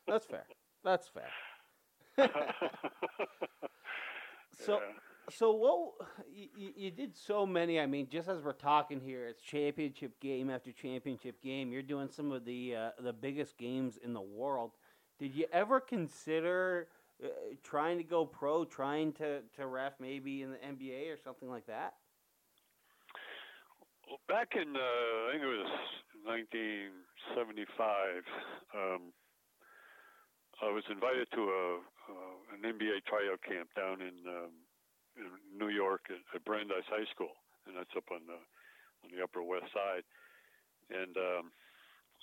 [0.07, 0.45] That's fair.
[0.83, 1.29] That's fair.
[4.65, 4.79] So, Yeah.
[5.33, 5.93] So what
[6.33, 7.79] you, you did so many.
[7.79, 11.71] I mean, just as we're talking here, it's championship game after championship game.
[11.71, 14.71] You're doing some of the uh, the biggest games in the world.
[15.19, 16.87] Did you ever consider
[17.23, 17.27] uh,
[17.63, 21.67] trying to go pro, trying to to ref maybe in the NBA or something like
[21.67, 21.93] that?
[24.07, 25.67] Well, back in, uh, I think it was
[26.25, 28.23] 1975,
[28.75, 29.13] um,
[30.61, 31.79] I was invited to a
[32.11, 34.51] uh, an NBA tryout camp down in, um,
[35.17, 37.35] in New York at, at Brandeis High School,
[37.67, 38.39] and that's up on the
[39.03, 40.05] on the Upper West Side.
[40.91, 41.51] And um,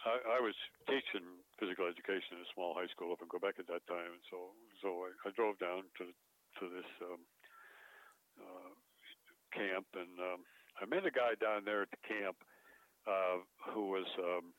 [0.07, 0.55] I, I was
[0.87, 4.25] teaching physical education in a small high school up in Quebec at that time, and
[4.31, 6.05] so so I, I drove down to
[6.61, 7.23] to this um,
[8.39, 8.73] uh,
[9.51, 10.41] camp, and um,
[10.79, 12.39] I met a guy down there at the camp
[13.07, 14.55] uh, who was um,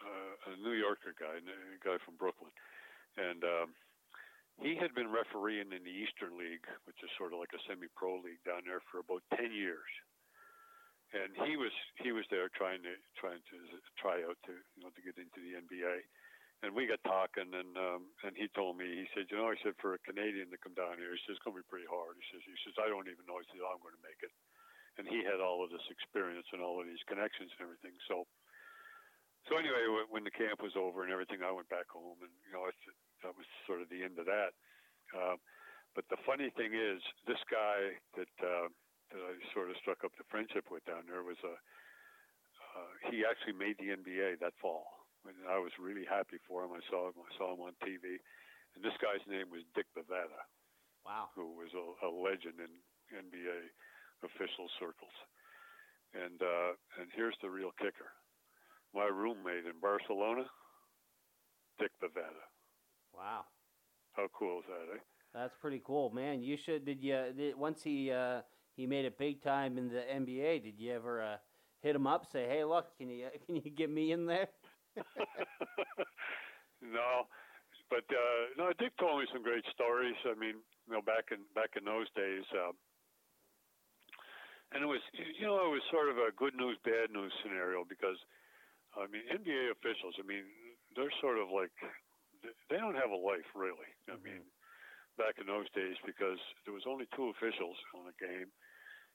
[0.00, 2.52] uh, a New Yorker guy, a guy from Brooklyn,
[3.16, 3.68] and um,
[4.60, 8.20] he had been refereeing in the Eastern League, which is sort of like a semi-pro
[8.20, 9.88] league down there, for about ten years.
[11.12, 13.56] And he was he was there trying to trying to
[14.00, 15.96] try out to you know to get into the NBA,
[16.64, 19.60] and we got talking, and um, and he told me he said you know he
[19.60, 21.88] said for a Canadian to come down here he says it's going to be pretty
[21.88, 22.16] hard.
[22.16, 24.32] He says he says I don't even know he says I'm going to make it,
[24.96, 27.92] and he had all of this experience and all of these connections and everything.
[28.08, 28.24] So
[29.48, 32.52] so anyway, when the camp was over and everything, I went back home, and you
[32.54, 32.84] know it's,
[33.22, 34.54] that was sort of the end of that.
[35.14, 35.38] Um,
[35.94, 38.68] but the funny thing is, this guy that uh,
[39.12, 41.54] that I sort of struck up the friendship with down there was a.
[42.72, 46.72] Uh, he actually made the NBA that fall, and I was really happy for him.
[46.72, 47.20] I saw him.
[47.20, 48.16] I saw him on TV,
[48.72, 50.40] and this guy's name was Dick Bavetta,
[51.04, 51.28] Wow.
[51.36, 52.72] who was a, a legend in
[53.12, 53.58] NBA
[54.24, 55.12] official circles.
[56.16, 58.08] And uh, and here's the real kicker:
[58.94, 60.44] my roommate in Barcelona,
[61.78, 62.44] Dick Bavetta.
[63.14, 63.44] Wow.
[64.12, 65.00] How cool is that, eh?
[65.34, 66.42] That's pretty cool, man.
[66.42, 66.84] You should.
[66.84, 67.32] Did you?
[67.36, 68.42] Did, once he uh,
[68.76, 70.62] he made it big time in the NBA.
[70.62, 71.36] Did you ever uh,
[71.80, 72.26] hit him up?
[72.30, 74.48] Say, hey, look, can you can you get me in there?
[76.82, 77.24] no,
[77.88, 80.16] but uh, no, Dick told me some great stories.
[80.24, 82.72] I mean, you know, back in back in those days, uh,
[84.72, 87.84] and it was you know it was sort of a good news bad news scenario
[87.88, 88.16] because
[88.96, 90.14] I mean NBA officials.
[90.18, 90.44] I mean,
[90.96, 91.72] they're sort of like
[92.68, 93.88] they don't have a life really.
[94.08, 94.22] I Mhm.
[94.24, 94.42] mean,
[95.16, 98.52] back in those days because there was only two officials on a game.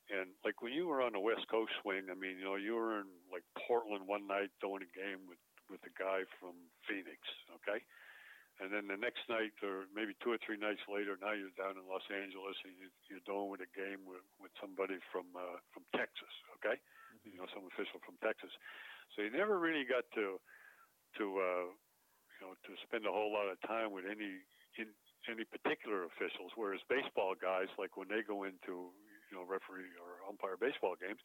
[0.10, 2.76] And like when you were on the West Coast swing, I mean, you know, you
[2.76, 6.56] were in like Portland one night doing a game with with a guy from
[6.88, 7.20] Phoenix,
[7.60, 7.84] okay?
[8.60, 11.78] And then the next night, or maybe two or three nights later, now you're down
[11.78, 15.60] in Los Angeles and you, you're doing with a game with with somebody from uh,
[15.74, 16.80] from Texas, okay?
[17.26, 18.52] You know, some official from Texas.
[19.16, 20.40] So you never really got to
[21.18, 24.44] to uh, you know to spend a whole lot of time with any
[24.78, 24.94] in
[25.30, 26.52] any particular officials.
[26.56, 28.94] Whereas baseball guys, like when they go into
[29.30, 31.20] you know referee or umpire baseball games,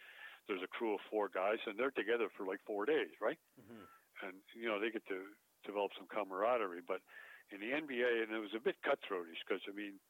[0.49, 3.39] there's a crew of four guys and they're together for like four days, right?
[3.61, 3.85] Mhm.
[4.23, 6.83] And you know they get to develop some camaraderie.
[6.87, 7.03] But
[7.51, 10.01] in the NBA, and it was a bit cutthroatish because I mean.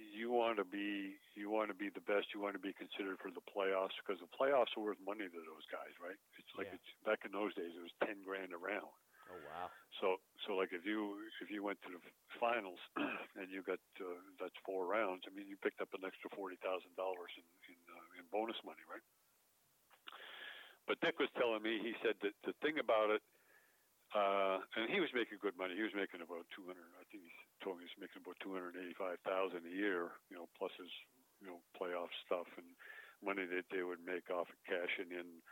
[0.00, 2.32] You want to be you want to be the best.
[2.32, 5.40] You want to be considered for the playoffs because the playoffs are worth money to
[5.44, 6.16] those guys, right?
[6.40, 6.80] It's like Yeah.
[6.80, 7.72] it's back in those days.
[7.76, 8.92] It was ten grand a round.
[9.30, 9.68] Oh wow.
[10.00, 12.00] So, so like if you if you went to the
[12.40, 12.80] finals
[13.38, 16.56] and you got uh, that's four rounds, I mean you picked up an extra forty
[16.64, 19.04] thousand dollars in in, uh, in bonus money, right?
[20.88, 23.22] But Dick was telling me he said that the thing about it,
[24.14, 25.78] uh, and he was making good money.
[25.78, 26.86] He was making about two hundred.
[26.98, 27.32] I think he
[27.62, 30.74] told me he was making about two hundred eighty-five thousand a year, you know, plus
[30.78, 30.90] his
[31.38, 32.66] you know playoff stuff and
[33.22, 35.44] money that they would make off of cashing in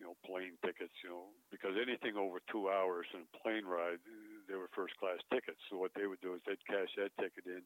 [0.00, 4.00] you know, plane tickets, you know, because anything over two hours in a plane ride,
[4.48, 5.60] they were first class tickets.
[5.68, 7.60] So what they would do is they'd cash that ticket in,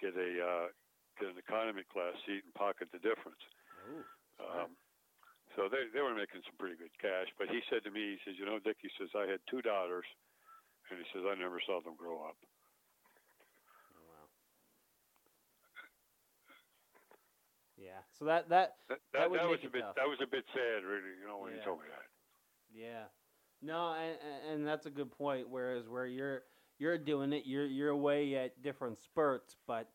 [0.00, 0.66] get a uh,
[1.20, 3.44] get an economy class seat, and pocket the difference.
[3.92, 4.08] Ooh.
[4.40, 4.72] Um,
[5.56, 7.28] so they they were making some pretty good cash.
[7.38, 9.62] But he said to me, he says, you know, Dick, he says I had two
[9.62, 10.06] daughters,
[10.90, 12.36] and he says I never saw them grow up.
[13.94, 14.26] Oh, wow.
[17.76, 18.00] Yeah.
[18.18, 19.96] So that that That, That that, that was a bit tough.
[19.96, 21.58] that was a bit sad, really, you know, when Yeah.
[21.58, 22.06] he told me that.
[22.72, 23.04] Yeah.
[23.62, 24.16] No, and,
[24.52, 25.48] and that's a good point.
[25.48, 26.42] Whereas where you're
[26.78, 29.90] you're doing it, you're you're away at different spurts, but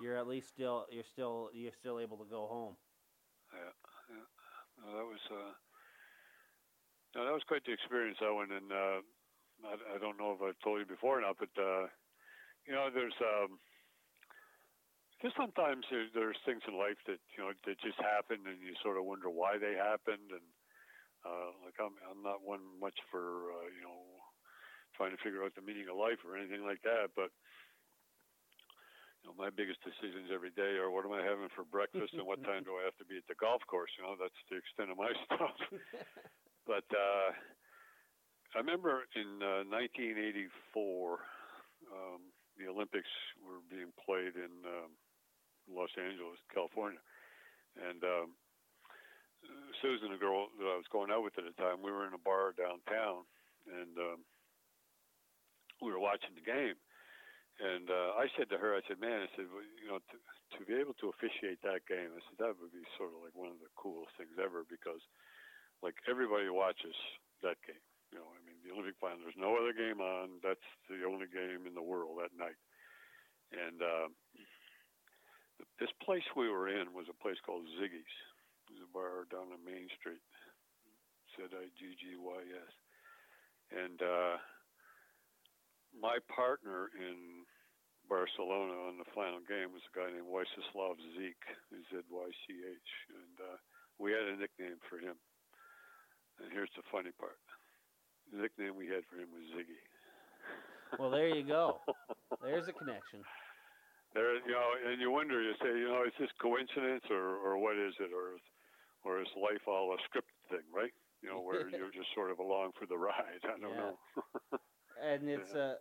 [0.00, 2.76] you're at least still you're still you're still able to go home.
[3.52, 3.72] Yeah.
[4.80, 5.52] No, that was uh,
[7.14, 8.18] no, that was quite the experience.
[8.20, 9.00] That one, and uh,
[9.66, 11.86] I, I don't know if I've told you before or not, but uh,
[12.66, 13.60] you know, there's um,
[15.20, 18.72] just sometimes there, there's things in life that you know that just happen, and you
[18.80, 20.32] sort of wonder why they happened.
[20.32, 20.46] And
[21.24, 24.00] uh, like I'm, I'm not one much for uh, you know
[24.96, 27.30] trying to figure out the meaning of life or anything like that, but
[29.20, 32.24] you know, my biggest decisions every day are what am I having for breakfast and
[32.24, 33.92] what time do I have to be at the golf course?
[34.00, 35.56] You know, that's the extent of my stuff.
[36.70, 37.28] but uh,
[38.56, 41.20] I remember in uh, 1984,
[41.92, 42.20] um,
[42.56, 43.10] the Olympics
[43.40, 44.92] were being played in um,
[45.68, 47.00] Los Angeles, California,
[47.76, 48.34] and um,
[49.80, 52.12] Susan, the girl that I was going out with at the time, we were in
[52.12, 53.24] a bar downtown,
[53.64, 54.20] and um,
[55.80, 56.76] we were watching the game.
[57.60, 60.16] And uh, I said to her, I said, "Man, I said, well, you know, to,
[60.56, 63.36] to be able to officiate that game, I said that would be sort of like
[63.36, 65.04] one of the coolest things ever because,
[65.84, 66.96] like, everybody watches
[67.44, 67.84] that game.
[68.08, 69.20] You know, I mean, the Olympic final.
[69.20, 70.40] There's no other game on.
[70.40, 72.56] That's the only game in the world that night.
[73.52, 74.08] And uh,
[75.76, 78.16] this place we were in was a place called Ziggy's.
[78.72, 80.22] It was a bar down on Main Street.
[81.36, 82.74] Z I G G Y S.
[83.70, 84.34] And uh,
[85.94, 87.46] my partner in
[88.08, 91.44] Barcelona on the final game was a guy named Wiesław Zych,
[91.90, 93.56] Z Y C H, and uh,
[93.98, 95.14] we had a nickname for him.
[96.40, 97.38] And here's the funny part:
[98.32, 99.78] the nickname we had for him was Ziggy.
[100.98, 101.80] Well, there you go.
[102.42, 103.22] There's a connection.
[104.14, 107.58] there, you know, and you wonder, you say, you know, is this coincidence or or
[107.58, 108.42] what is it, or is,
[109.04, 110.92] or is life all a scripted thing, right?
[111.22, 113.44] You know, where you're just sort of along for the ride.
[113.44, 113.94] I don't Yeah.
[113.94, 113.98] know.
[115.02, 115.74] And it's uh,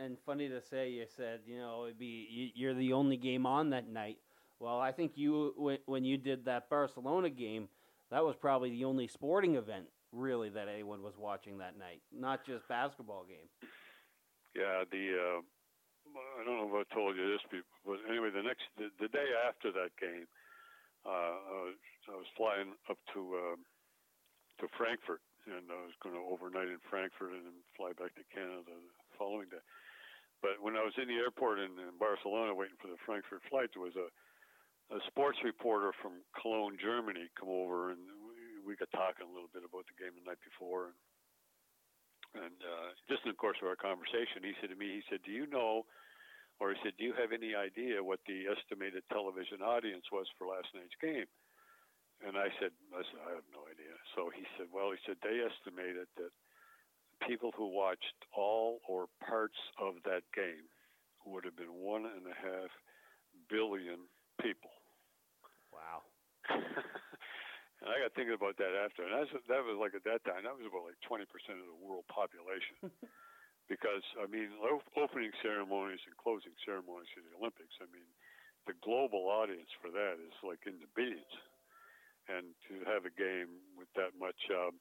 [0.00, 0.90] and, funny to say.
[0.90, 4.18] You said you know it'd be you, you're the only game on that night.
[4.58, 7.68] Well, I think you when, when you did that Barcelona game,
[8.10, 12.44] that was probably the only sporting event really that anyone was watching that night, not
[12.46, 13.48] just basketball game.
[14.54, 15.40] Yeah, the uh,
[16.12, 19.32] I don't know if I told you this, but anyway, the next the, the day
[19.48, 20.28] after that game,
[21.06, 23.56] uh, I, was, I was flying up to uh,
[24.60, 28.24] to Frankfurt, and I was going to overnight in Frankfurt and then fly back to
[28.30, 29.62] Canada the following day.
[30.42, 33.70] But when I was in the airport in, in Barcelona waiting for the Frankfurt flight,
[33.74, 34.10] there was a
[34.92, 39.48] a sports reporter from Cologne, Germany, come over and we, we got talking a little
[39.48, 40.92] bit about the game the night before.
[40.92, 40.98] And,
[42.44, 45.24] and uh, just in the course of our conversation, he said to me, he said,
[45.24, 45.88] "Do you know?"
[46.60, 50.48] Or he said, "Do you have any idea what the estimated television audience was for
[50.48, 51.28] last night's game?"
[52.22, 53.94] And I said, I said, I have no idea.
[54.14, 56.30] So he said, well, he said they estimated that
[57.26, 60.70] people who watched all or parts of that game
[61.26, 62.70] would have been one and a half
[63.50, 64.06] billion
[64.38, 64.70] people.
[65.74, 66.06] Wow.
[66.50, 70.46] and I got thinking about that after, and that's, that was like at that time
[70.46, 72.86] that was about like 20 percent of the world population.
[73.70, 74.50] because I mean,
[74.98, 77.72] opening ceremonies and closing ceremonies for the Olympics.
[77.78, 78.06] I mean,
[78.66, 81.34] the global audience for that is like in the billions
[82.28, 84.78] and to have a game with that much, um,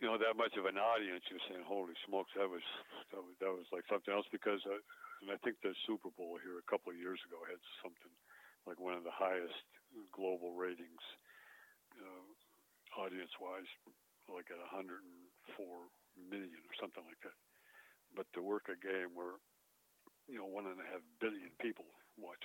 [0.00, 2.64] you know, that much of an audience, you're saying, "Holy smokes, that was
[3.12, 4.80] that was, that was like something else." Because, uh,
[5.22, 8.10] and I think the Super Bowl here a couple of years ago had something
[8.66, 9.66] like one of the highest
[10.10, 11.02] global ratings,
[11.98, 12.26] uh,
[12.96, 13.68] audience-wise,
[14.30, 15.02] like at 104
[16.30, 17.36] million or something like that.
[18.14, 19.40] But to work a game where,
[20.28, 21.86] you know, one and a half billion people
[22.16, 22.42] watch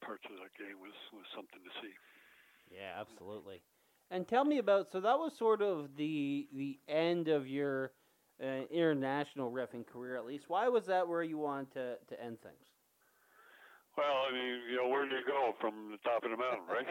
[0.00, 1.94] parts of that game was, was something to see.
[2.70, 3.62] Yeah, absolutely.
[4.10, 7.92] And tell me about so that was sort of the the end of your
[8.42, 10.44] uh, international refing career, at least.
[10.48, 12.66] Why was that where you wanted to, to end things?
[13.96, 16.66] Well, I mean, you know, where do you go from the top of the mountain,
[16.66, 16.86] right?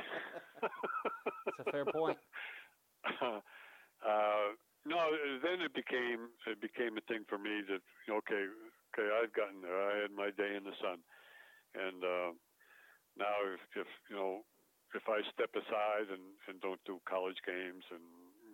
[0.61, 2.17] That's a fair point.
[3.23, 4.53] uh,
[4.85, 4.99] no,
[5.41, 8.45] then it became it became a thing for me that okay,
[8.93, 9.75] okay, I've gotten there.
[9.75, 10.99] I had my day in the sun,
[11.75, 12.31] and uh,
[13.17, 14.45] now if, if you know
[14.93, 18.03] if I step aside and, and don't do college games and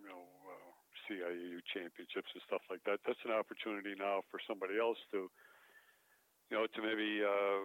[0.00, 0.70] you know uh,
[1.08, 5.28] CIAU championships and stuff like that, that's an opportunity now for somebody else to
[6.48, 7.60] you know to maybe uh,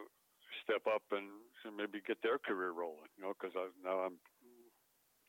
[0.64, 1.28] step up and,
[1.68, 3.12] and maybe get their career rolling.
[3.20, 4.18] You know, because now I'm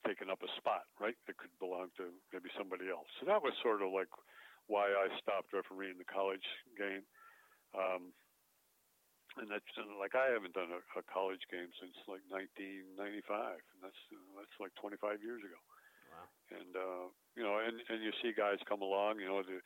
[0.07, 3.07] taking up a spot right that could belong to maybe somebody else.
[3.19, 4.11] So that was sort of like
[4.67, 6.47] why I stopped refereeing the college
[6.79, 7.07] game.
[7.75, 8.15] Um,
[9.41, 14.03] and that's like I haven't done a, a college game since like 1995, and that's
[14.37, 15.61] that's like 25 years ago.
[16.13, 16.27] Wow.
[16.53, 17.07] And uh,
[17.37, 19.21] you know, and and you see guys come along.
[19.21, 19.61] You know, the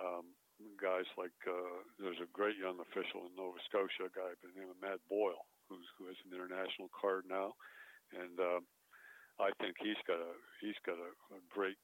[0.00, 0.34] um,
[0.80, 4.58] guys like uh, there's a great young official in Nova Scotia, a guy by the
[4.58, 7.54] name of Matt Boyle, who's who has an international card now,
[8.10, 8.60] and uh,
[9.38, 11.78] I think he's got a he's got a, a great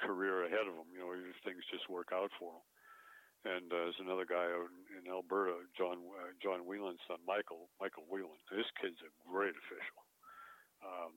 [0.00, 0.88] career ahead of him.
[0.96, 1.12] You know,
[1.44, 2.64] things just work out for him
[3.44, 8.04] and uh, there's another guy out in, Alberta, John uh, John Weiland's son, Michael Michael
[8.06, 8.40] Weiland.
[8.52, 10.00] This kid's a great official.
[10.84, 11.16] Um,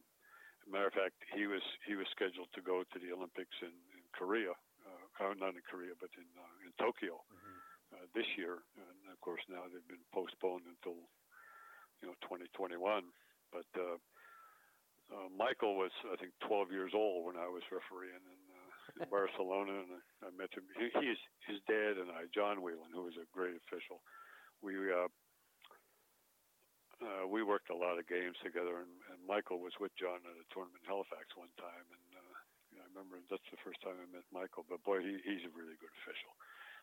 [0.67, 4.03] matter of fact, he was he was scheduled to go to the Olympics in, in
[4.15, 4.55] Korea,
[4.87, 7.59] uh, not in Korea, but in uh, in Tokyo mm-hmm.
[7.99, 8.63] uh, this year.
[8.79, 11.03] And of course, now they've been postponed until
[11.99, 12.79] you know 2021.
[13.51, 13.99] But uh,
[15.13, 18.42] uh, Michael was, I think, 12 years old when I was refereeing, and
[18.99, 19.91] in Barcelona, and
[20.21, 20.65] I, met him.
[20.77, 24.01] He, he's his dad and I, John Weiland, who was a great official.
[24.61, 25.09] We uh,
[27.03, 30.39] uh, we worked a lot of games together, and, and Michael was with John at
[30.39, 32.35] a tournament in Halifax one time, and uh,
[32.71, 34.63] you know, I remember that's the first time I met Michael.
[34.69, 36.31] But boy, he, he's a really good official.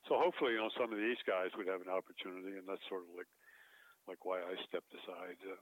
[0.08, 3.06] So hopefully, you know, some of these guys would have an opportunity, and that's sort
[3.06, 3.30] of like
[4.08, 5.38] like why I stepped aside.
[5.46, 5.60] Uh,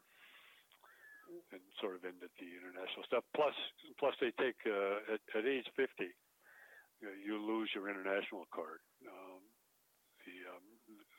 [1.52, 3.24] and sort of ended the international stuff.
[3.36, 3.52] Plus,
[4.00, 6.08] plus they take uh, at, at age 50,
[7.00, 8.82] you, lose your international card.
[9.06, 9.42] Um,
[10.26, 10.66] the um,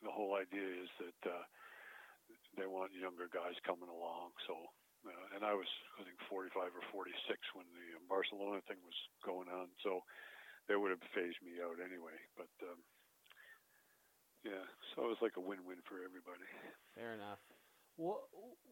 [0.03, 1.45] the whole idea is that uh,
[2.59, 4.35] they want younger guys coming along.
[4.47, 4.55] So,
[5.07, 5.67] uh, and I was
[5.99, 7.15] I think 45 or 46
[7.55, 9.71] when the Barcelona thing was going on.
[9.83, 10.03] So
[10.67, 12.15] they would have phased me out anyway.
[12.35, 12.79] But um,
[14.43, 14.63] yeah,
[14.95, 16.47] so it was like a win-win for everybody.
[16.95, 17.39] Fair enough.
[17.95, 18.21] What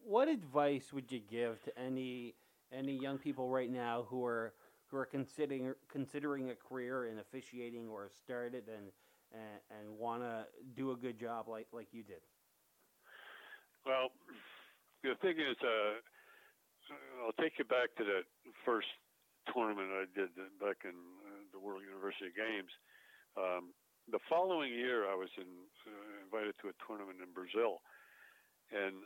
[0.04, 2.34] what advice would you give to any
[2.72, 4.52] any young people right now who are
[4.90, 8.90] who are considering considering a career in officiating or started and
[9.32, 12.20] and, and want to do a good job like like you did?
[13.86, 14.10] Well,
[15.02, 16.00] the thing is, uh,
[17.24, 18.24] I'll take you back to that
[18.64, 18.88] first
[19.52, 20.28] tournament I did
[20.60, 22.72] back in uh, the World University Games.
[23.36, 23.72] Um,
[24.10, 25.48] the following year, I was in,
[25.84, 27.84] uh, invited to a tournament in Brazil,
[28.72, 29.04] and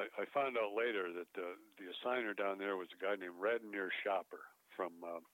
[0.00, 3.40] I, I found out later that the, the assigner down there was a guy named
[3.40, 4.44] Radomir Šaper
[4.76, 5.24] from uh,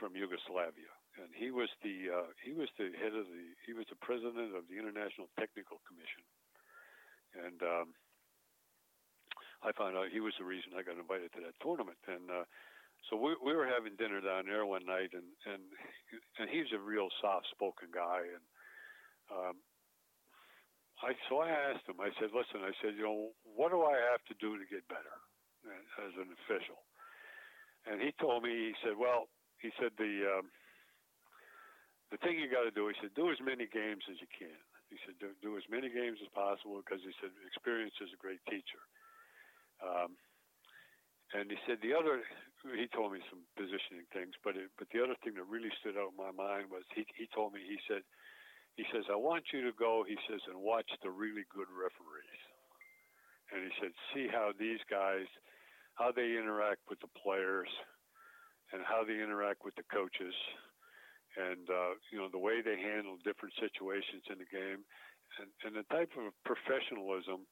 [0.00, 0.88] from Yugoslavia,
[1.20, 4.56] and he was the uh, he was the head of the he was the president
[4.56, 6.24] of the International Technical Commission,
[7.36, 7.88] and um,
[9.60, 12.48] I found out he was the reason I got invited to that tournament, and uh,
[13.08, 15.62] so we, we were having dinner down there one night, and and
[16.40, 18.44] and he's a real soft-spoken guy, and
[19.28, 19.56] um,
[21.04, 22.00] I so I asked him.
[22.00, 24.88] I said, "Listen," I said, "You know, what do I have to do to get
[24.88, 25.16] better
[26.00, 26.80] as an official?"
[27.86, 28.72] And he told me.
[28.72, 29.28] He said, "Well,"
[29.60, 30.50] he said, "the um,
[32.10, 34.58] the thing you got to do," he said, "do as many games as you can."
[34.90, 38.20] He said, "Do, do as many games as possible because he said experience is a
[38.20, 38.82] great teacher."
[39.80, 40.16] Um,
[41.32, 42.26] and he said the other,
[42.74, 45.94] he told me some positioning things, but it, but the other thing that really stood
[45.94, 48.02] out in my mind was he he told me he said,
[48.74, 52.42] he says I want you to go, he says, and watch the really good referees,
[53.54, 55.30] and he said see how these guys,
[56.00, 57.68] how they interact with the players,
[58.72, 60.32] and how they interact with the coaches,
[61.36, 64.80] and uh, you know the way they handle different situations in the game,
[65.36, 67.44] and and the type of professionalism,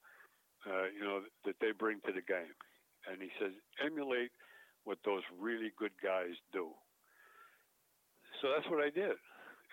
[0.65, 2.57] uh, you know that they bring to the game
[3.07, 3.53] and he says
[3.85, 4.33] emulate
[4.85, 6.73] what those really good guys do.
[8.41, 9.19] So that's what I did,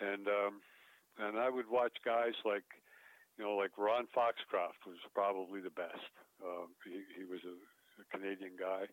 [0.01, 0.53] and um,
[1.19, 2.65] and I would watch guys like,
[3.38, 6.11] you know, like Ron Foxcroft was probably the best.
[6.43, 7.55] Um, he he was a,
[8.00, 8.88] a Canadian guy,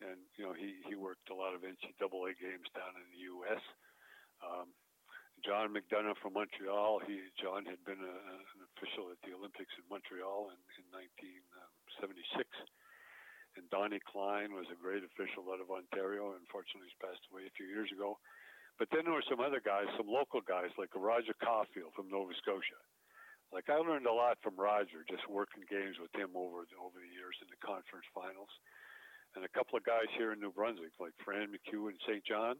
[0.00, 3.62] and you know he he worked a lot of NCAA games down in the U.S.
[4.44, 4.72] Um,
[5.44, 7.04] John McDonough from Montreal.
[7.04, 8.16] He John had been a,
[8.56, 12.48] an official at the Olympics in Montreal in, in 1976.
[13.54, 16.34] And Donnie Klein was a great official out of Ontario.
[16.34, 18.18] Unfortunately, he's passed away a few years ago.
[18.78, 22.34] But then there were some other guys, some local guys like Roger Caulfield from Nova
[22.42, 22.80] Scotia.
[23.54, 26.98] Like I learned a lot from Roger just working games with him over the, over
[26.98, 28.50] the years in the conference finals,
[29.38, 32.58] and a couple of guys here in New Brunswick like Fran McHugh in Saint John,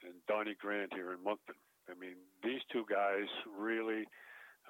[0.00, 1.60] and Donnie Grant here in Moncton.
[1.92, 4.08] I mean, these two guys really,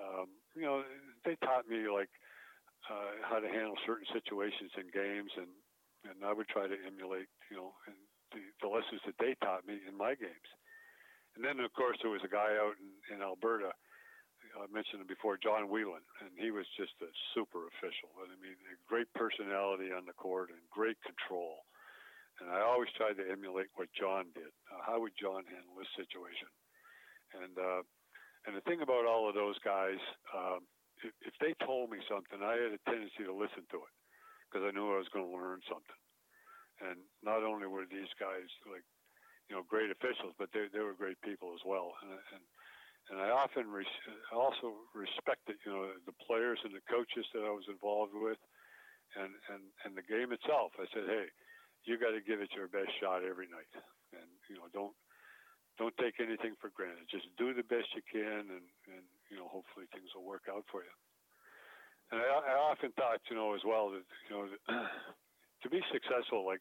[0.02, 0.26] um,
[0.58, 0.82] you know,
[1.22, 2.10] they taught me like
[2.90, 5.54] uh, how to handle certain situations in games, and
[6.10, 7.72] and I would try to emulate, you know,
[8.34, 10.50] the, the lessons that they taught me in my games.
[11.36, 13.72] And then, of course, there was a guy out in, in Alberta.
[14.54, 18.10] I mentioned him before, John Weiland, and he was just a super official.
[18.22, 21.66] I mean, a great personality on the court and great control.
[22.38, 24.50] And I always tried to emulate what John did.
[24.70, 26.50] Uh, how would John handle this situation?
[27.34, 27.82] And uh,
[28.46, 29.98] and the thing about all of those guys,
[30.34, 30.66] um,
[31.02, 33.94] if they told me something, I had a tendency to listen to it
[34.46, 36.00] because I knew I was going to learn something.
[36.82, 38.84] And not only were these guys like,
[39.48, 41.94] you know, great officials, but they they were great people as well.
[42.02, 42.42] And and
[43.10, 44.00] and I often res-
[44.32, 48.40] also respected, you know, the players and the coaches that I was involved with,
[49.16, 50.72] and and and the game itself.
[50.80, 51.28] I said, hey,
[51.84, 53.70] you got to give it your best shot every night,
[54.16, 54.96] and you know, don't
[55.76, 57.04] don't take anything for granted.
[57.10, 60.64] Just do the best you can, and and you know, hopefully things will work out
[60.70, 60.94] for you.
[62.12, 64.44] And I, I often thought, you know, as well that you know,
[65.62, 66.60] to be successful, like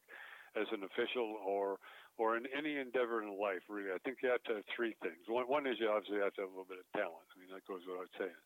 [0.56, 1.78] as an official or
[2.18, 5.26] or in any endeavor in life, really, I think you have to have three things.
[5.26, 7.26] One, one is you obviously have to have a little bit of talent.
[7.34, 8.44] I mean, that goes without saying.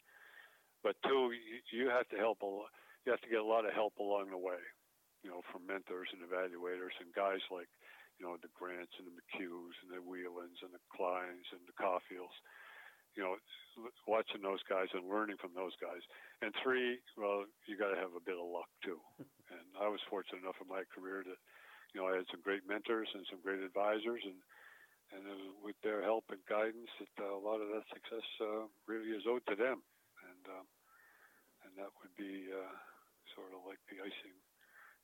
[0.85, 2.51] But two, you, you have to help a.
[3.03, 4.59] You have to get a lot of help along the way,
[5.23, 7.71] you know, from mentors and evaluators and guys like,
[8.19, 11.77] you know, the Grants and the McHughes and the Weilands and the Kleins and the
[11.79, 12.35] Caulfields
[13.17, 13.35] you know,
[14.05, 16.05] watching those guys and learning from those guys.
[16.45, 19.01] And three, well, you got to have a bit of luck too.
[19.51, 21.41] and I was fortunate enough in my career that,
[21.97, 24.37] you know, I had some great mentors and some great advisors, and
[25.17, 25.25] and
[25.65, 29.41] with their help and guidance, uh, a lot of that success uh, really is owed
[29.49, 29.81] to them.
[30.29, 30.67] And um,
[31.65, 32.77] and that would be uh,
[33.33, 34.37] sort of like the icing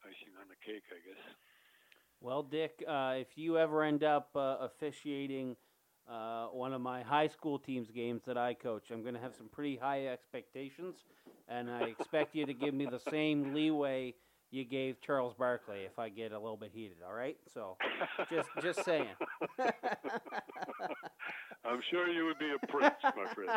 [0.06, 1.24] icing on the cake, I guess.
[2.22, 5.56] Well, Dick, uh, if you ever end up uh, officiating
[6.08, 8.92] uh, one of my high school team's games that I coach.
[8.92, 10.96] I'm going to have some pretty high expectations,
[11.48, 14.14] and I expect you to give me the same leeway
[14.54, 16.98] you gave Charles Barkley if I get a little bit heated.
[17.06, 17.76] All right, so
[18.30, 19.08] just just saying.
[21.66, 23.50] I'm sure you would be a prince, my friend.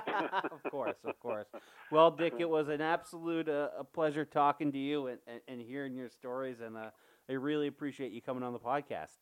[0.50, 1.48] of course, of course.
[1.92, 5.60] Well, Dick, it was an absolute uh, a pleasure talking to you and, and, and
[5.60, 6.90] hearing your stories, and uh,
[7.28, 9.18] I really appreciate you coming on the podcast.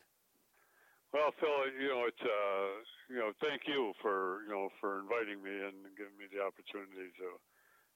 [1.12, 1.48] Well, Phil,
[1.80, 2.66] you know, it's uh,
[3.10, 7.10] you know, thank you for you know for inviting me and giving me the opportunity
[7.18, 7.38] to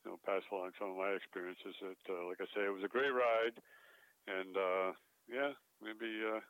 [0.05, 1.75] you know pass along some of my experiences.
[1.81, 3.57] That, uh, like I say, it was a great ride,
[4.27, 4.89] and uh,
[5.27, 5.53] yeah,
[5.83, 6.43] maybe uh,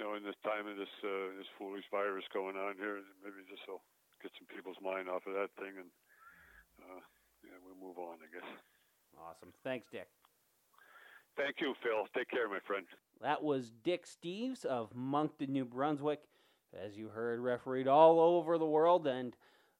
[0.00, 3.44] you know, in this time of this uh, this foolish virus going on here, maybe
[3.50, 3.82] this will
[4.22, 5.90] get some people's mind off of that thing, and
[6.80, 7.00] uh,
[7.44, 8.48] yeah, we'll move on, I guess.
[9.20, 9.52] Awesome.
[9.64, 10.08] Thanks, Dick.
[11.36, 12.06] Thank you, Phil.
[12.16, 12.86] Take care, my friend.
[13.20, 16.20] That was Dick Steves of Moncton, New Brunswick.
[16.72, 19.34] As you heard, refereed all over the world, and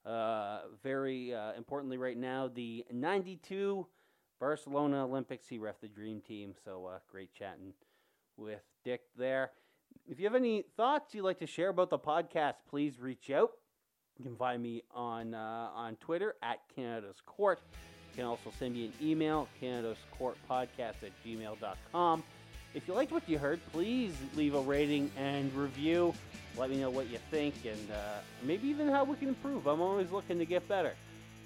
[0.05, 3.85] uh, very uh, importantly, right now, the 92
[4.39, 5.47] Barcelona Olympics.
[5.47, 7.73] He ref the dream team, so uh, great chatting
[8.37, 9.51] with Dick there.
[10.07, 13.51] If you have any thoughts you'd like to share about the podcast, please reach out.
[14.17, 17.59] You can find me on uh, on Twitter at Canada's Court.
[18.11, 22.23] You can also send me an email, Canada's Court Podcast at gmail.com.
[22.73, 26.13] If you liked what you heard, please leave a rating and review.
[26.57, 29.67] Let me know what you think and uh, maybe even how we can improve.
[29.67, 30.93] I'm always looking to get better.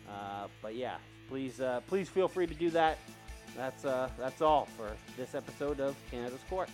[0.07, 0.97] Uh, but yeah,
[1.27, 2.97] please uh, please feel free to do that.
[3.55, 6.69] That's uh, that's all for this episode of Canada's Court.